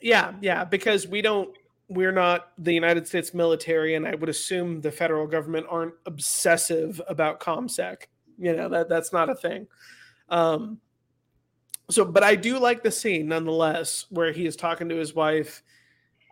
[0.00, 0.62] yeah, yeah.
[0.62, 1.56] Because we don't.
[1.88, 7.00] We're not the United States military, and I would assume the federal government aren't obsessive
[7.08, 8.02] about ComSec.
[8.38, 9.66] You know that that's not a thing.
[10.28, 10.80] Um,
[11.90, 15.62] so, but I do like the scene nonetheless, where he is talking to his wife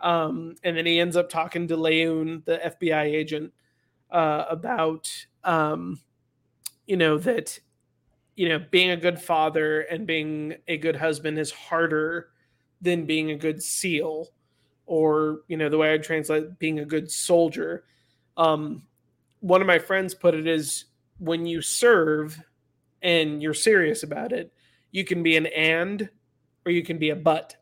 [0.00, 3.52] um, and then he ends up talking to Leon, the FBI agent.
[4.12, 5.10] uh, about
[5.42, 5.98] um,
[6.86, 7.58] you know that
[8.36, 12.28] you know being a good father and being a good husband is harder
[12.80, 14.28] than being a good seal
[14.86, 17.84] or you know the way i translate being a good soldier
[18.36, 18.82] um,
[19.40, 20.84] one of my friends put it as
[21.18, 22.38] when you serve
[23.02, 24.52] and you're serious about it
[24.92, 26.08] you can be an and
[26.64, 27.56] or you can be a but.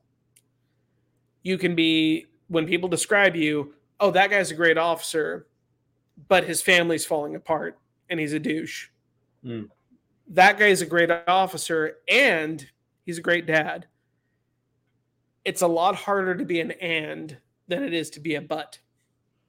[1.43, 5.47] You can be when people describe you oh that guy's a great officer
[6.28, 7.78] but his family's falling apart
[8.11, 8.89] and he's a douche.
[9.43, 9.70] Mm.
[10.28, 12.68] that guy's a great officer and
[13.07, 13.87] he's a great dad.
[15.47, 18.78] It's a lot harder to be an and than it is to be a but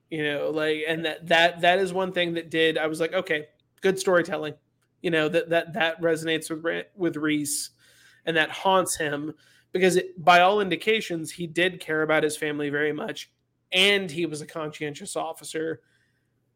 [0.09, 3.13] you know like and that that that is one thing that did i was like
[3.13, 3.47] okay
[3.82, 4.53] good storytelling
[5.01, 7.71] you know that that that resonates with with reese
[8.25, 9.33] and that haunts him
[9.71, 13.31] because it, by all indications he did care about his family very much
[13.71, 15.81] and he was a conscientious officer.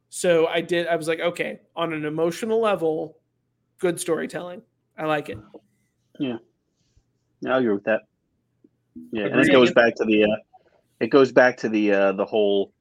[0.10, 3.18] So i did i was like okay on an emotional level
[3.80, 4.62] good storytelling.
[4.98, 5.38] I like it.
[6.20, 6.38] Yeah,
[7.48, 8.02] I agree with that.
[9.12, 10.36] Yeah, and it goes back to the uh,
[11.00, 12.72] it goes back to the uh, the whole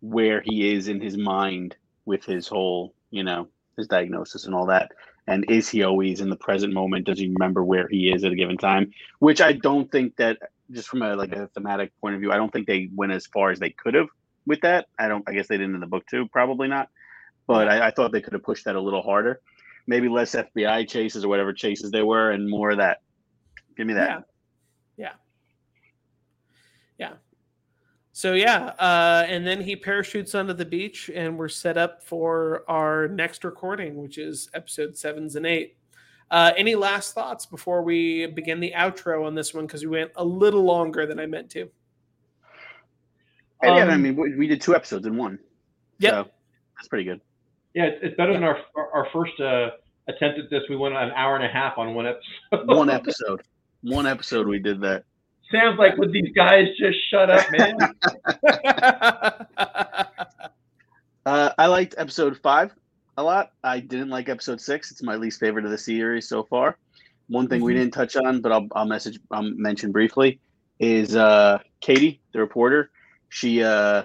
[0.00, 4.66] where he is in his mind with his whole you know his diagnosis and all
[4.66, 4.92] that.
[5.26, 7.06] And is he always in the present moment?
[7.06, 8.92] Does he remember where he is at a given time?
[9.18, 10.38] Which I don't think that
[10.70, 13.26] just from a like a thematic point of view, I don't think they went as
[13.26, 14.08] far as they could have
[14.46, 14.86] with that.
[14.98, 15.24] I don't.
[15.28, 16.28] I guess they didn't in the book too.
[16.28, 16.88] Probably not.
[17.46, 19.40] But I, I thought they could have pushed that a little harder.
[19.86, 23.02] Maybe less FBI chases or whatever chases they were, and more of that.
[23.76, 24.08] Give me that.
[24.08, 24.20] Yeah.
[24.96, 25.08] Yeah.
[25.08, 25.25] Yeah.
[28.16, 32.64] So yeah, uh, and then he parachutes onto the beach, and we're set up for
[32.66, 35.76] our next recording, which is episode sevens and eight.
[36.30, 39.66] Uh, any last thoughts before we begin the outro on this one?
[39.66, 41.68] Because we went a little longer than I meant to.
[43.60, 45.38] And yeah, I Um, mean, we, we did two episodes in one.
[45.98, 46.12] Yep.
[46.14, 46.30] So
[46.78, 47.20] that's pretty good.
[47.74, 49.72] Yeah, it's, it's better than our our our first uh,
[50.08, 50.62] attempt at this.
[50.70, 52.66] We went an hour and a half on one episode.
[52.66, 53.42] One episode.
[53.82, 55.04] one episode we did that.
[55.52, 57.76] Sounds like would these guys just shut up, man?
[61.24, 62.72] Uh, I liked episode five
[63.16, 63.50] a lot.
[63.64, 64.92] I didn't like episode six.
[64.92, 66.78] It's my least favorite of the series so far.
[67.26, 67.76] One thing we Mhm.
[67.78, 70.38] didn't touch on, but I'll, I'll message, I'll mention briefly,
[70.78, 72.92] is uh, Katie, the reporter.
[73.28, 74.04] She uh,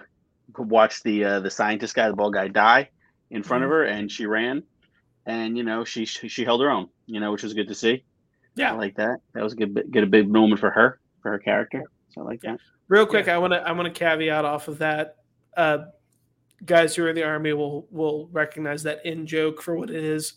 [0.58, 2.90] watched the uh, the scientist guy, the bald guy, die
[3.30, 4.64] in front of her, and she ran,
[5.28, 7.76] and you know she she she held her own, you know, which was good to
[7.76, 8.04] see.
[8.56, 8.78] Yeah, I yeah.
[8.80, 9.20] like that.
[9.36, 11.84] That was a good, bit- good a big moment for her, for her character.
[12.10, 12.60] So I like that.
[12.88, 15.18] Real quick, I want to I want to caveat off of that.
[15.56, 15.80] Uh,
[16.66, 20.04] guys who are in the army will will recognize that in joke for what it
[20.04, 20.34] is.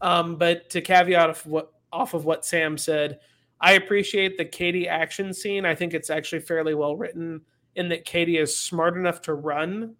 [0.00, 3.18] Um, but to caveat of what off of what Sam said,
[3.60, 5.64] I appreciate the Katie action scene.
[5.64, 7.40] I think it's actually fairly well written
[7.74, 9.94] in that Katie is smart enough to run,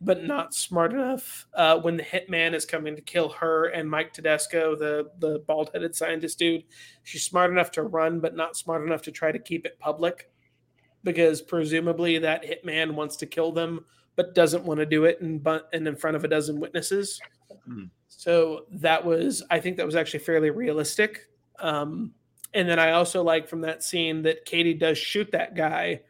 [0.00, 4.12] but not smart enough uh, when the hitman is coming to kill her and Mike
[4.12, 6.64] Tedesco, the the bald headed scientist dude.
[7.02, 10.30] She's smart enough to run, but not smart enough to try to keep it public
[11.04, 13.84] because presumably that hitman wants to kill them
[14.16, 17.20] but doesn't want to do it in bu- and in front of a dozen witnesses.
[17.64, 17.84] Hmm.
[18.08, 21.28] So that was I think that was actually fairly realistic.
[21.58, 22.12] Um,
[22.54, 26.00] and then I also like from that scene that Katie does shoot that guy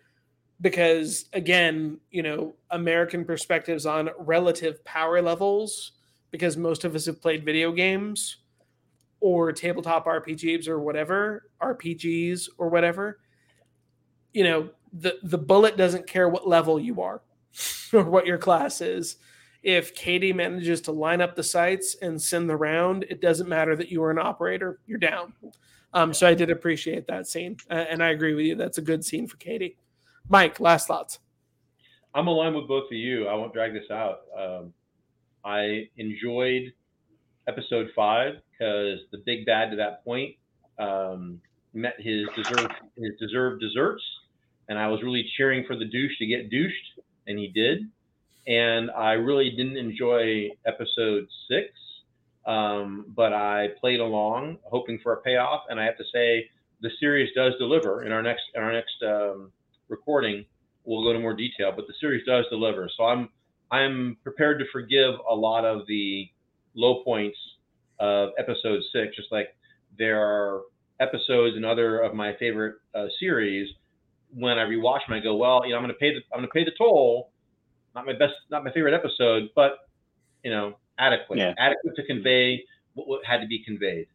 [0.61, 5.93] because again, you know, American perspectives on relative power levels
[6.31, 8.39] because most of us have played video games
[9.21, 13.21] or tabletop RPGs or whatever, RPGs or whatever.
[14.33, 17.23] You know, the the bullet doesn't care what level you are
[17.93, 19.17] or what your class is.
[19.63, 23.77] If Katie manages to line up the sights and send the round, it doesn't matter
[23.77, 25.35] that you are an operator, you're down.
[25.93, 28.55] Um, so I did appreciate that scene, uh, and I agree with you.
[28.55, 29.77] That's a good scene for Katie.
[30.29, 31.19] Mike, last thoughts.
[32.15, 33.29] I'm aligned with both of you.
[33.29, 34.21] I won't drag this out.
[34.37, 34.73] Um,
[35.45, 36.73] I enjoyed
[37.49, 40.35] episode five because the big bad to that point
[40.79, 41.41] um,
[41.73, 44.03] met his deserved his deserved desserts,
[44.69, 47.89] and I was really cheering for the douche to get douched, and he did.
[48.47, 51.69] And I really didn't enjoy episode six,
[52.47, 55.63] um, but I played along, hoping for a payoff.
[55.69, 56.49] And I have to say,
[56.81, 58.05] the series does deliver.
[58.05, 59.53] In our next in our next um,
[59.91, 60.45] recording,
[60.85, 62.89] we'll go into more detail, but the series does deliver.
[62.97, 63.29] So I'm
[63.71, 66.29] I'm prepared to forgive a lot of the
[66.75, 67.39] low points
[67.99, 69.55] of episode six, just like
[69.99, 70.63] there are
[71.01, 73.69] episodes and other of my favorite uh, series.
[74.33, 76.39] When I rewatch them, I go, well, you know, I'm going to pay the I'm
[76.41, 77.31] going to pay the toll.
[77.95, 79.79] Not my best, not my favorite episode, but
[80.45, 81.55] you know, adequate, Yeah.
[81.59, 82.65] adequate to convey
[82.95, 84.07] what, what had to be conveyed.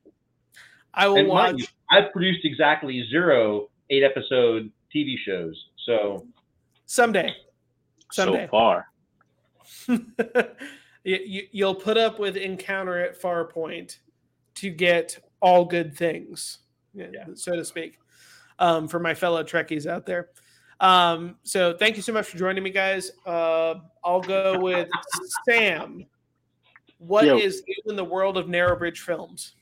[0.93, 1.55] I will And watch.
[1.57, 5.69] you, I've produced exactly zero eight episode TV shows.
[5.85, 6.25] So
[6.85, 7.33] Someday.
[8.11, 8.45] Someday.
[8.45, 8.87] So far.
[11.05, 13.99] You, you, will put up with Encounter at Farpoint
[14.55, 16.57] to get all good things,
[16.95, 17.25] yeah.
[17.35, 17.99] so to speak,
[18.57, 20.29] um, for my fellow Trekkies out there.
[20.79, 23.11] Um, so thank you so much for joining me, guys.
[23.23, 24.89] Uh, I'll go with
[25.47, 26.07] Sam.
[26.97, 27.37] What Yo.
[27.37, 29.53] is new in the world of Narrow Bridge films?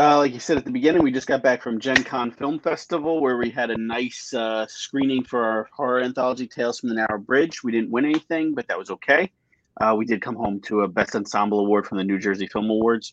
[0.00, 2.58] Uh, like you said at the beginning, we just got back from Gen Con Film
[2.58, 6.94] Festival where we had a nice uh, screening for our horror anthology Tales from the
[6.94, 7.62] Narrow Bridge.
[7.62, 9.30] We didn't win anything, but that was okay.
[9.78, 12.70] Uh, we did come home to a Best Ensemble Award from the New Jersey Film
[12.70, 13.12] Awards.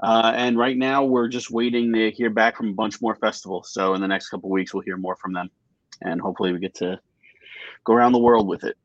[0.00, 3.70] Uh, and right now, we're just waiting to hear back from a bunch more festivals.
[3.74, 5.50] So in the next couple weeks, we'll hear more from them,
[6.00, 6.98] and hopefully, we get to
[7.84, 8.78] go around the world with it.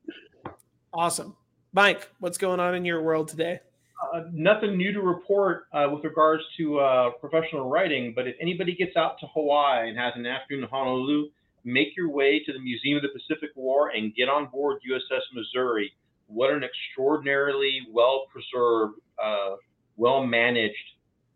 [0.94, 1.38] Awesome,
[1.72, 2.10] Mike.
[2.20, 3.62] What's going on in your world today?
[4.02, 8.14] Uh, nothing new to report uh, with regards to uh, professional writing.
[8.16, 11.30] But if anybody gets out to Hawaii and has an afternoon in Honolulu,
[11.66, 15.22] make your way to the Museum of the Pacific War and get on board USS
[15.34, 15.92] Missouri.
[16.28, 19.56] What an extraordinarily well preserved, uh,
[19.98, 20.76] well managed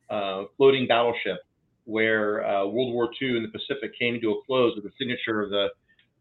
[0.09, 1.39] uh, floating battleship
[1.85, 5.49] where World War II in the Pacific came to a close with the signature of
[5.49, 5.67] the,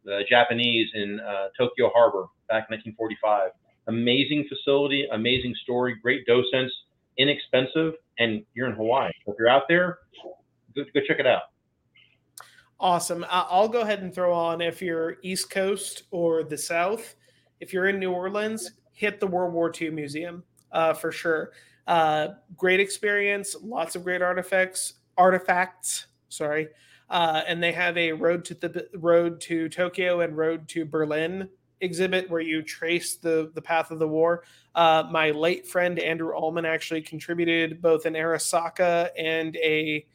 [0.05, 1.21] the Japanese in
[1.57, 3.53] Tokyo Harbor back in 1945
[3.89, 6.73] amazing facility, amazing story, great docents,
[7.19, 9.11] inexpensive, and you're in Hawaii.
[9.27, 9.99] If you're out there,
[10.75, 11.43] go, go check it out.
[12.81, 13.25] Awesome.
[13.31, 17.15] I'll go ahead and throw on if you're East Coast or the South,
[17.61, 21.53] if you're in New Orleans, hit the World War II Museum uh, for sure.
[21.87, 24.95] Uh, great experience, lots of great artifacts.
[25.19, 26.69] Artifacts, sorry,
[27.11, 31.49] uh, and they have a road to the road to Tokyo and road to Berlin
[31.83, 34.45] exhibit where you trace the the path of the war.
[34.75, 40.07] Uh, my late friend Andrew Allman actually contributed both an Arisaka and a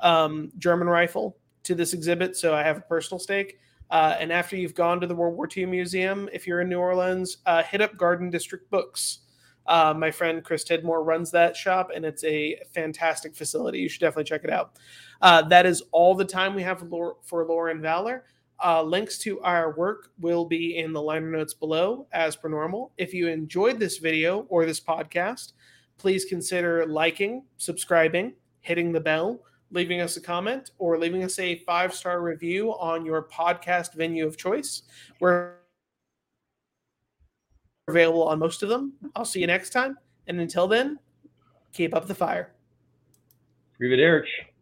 [0.00, 3.58] um, German rifle to this exhibit, so I have a personal stake.
[3.90, 6.78] Uh, and after you've gone to the World War II Museum, if you're in New
[6.78, 9.20] Orleans, uh, hit up Garden District Books.
[9.66, 13.78] Uh, my friend Chris Tidmore runs that shop, and it's a fantastic facility.
[13.78, 14.72] You should definitely check it out.
[15.20, 18.24] Uh, that is all the time we have for Lore and Valor.
[18.64, 22.92] Uh, links to our work will be in the liner notes below, as per normal.
[22.96, 25.52] If you enjoyed this video or this podcast,
[25.98, 29.40] please consider liking, subscribing, hitting the bell,
[29.70, 34.26] leaving us a comment, or leaving us a five star review on your podcast venue
[34.26, 34.82] of choice.
[35.20, 35.56] We're
[37.88, 38.94] available on most of them.
[39.14, 39.98] I'll see you next time.
[40.26, 40.98] And until then,
[41.72, 42.52] keep up the fire.
[43.80, 44.55] Arrivederci.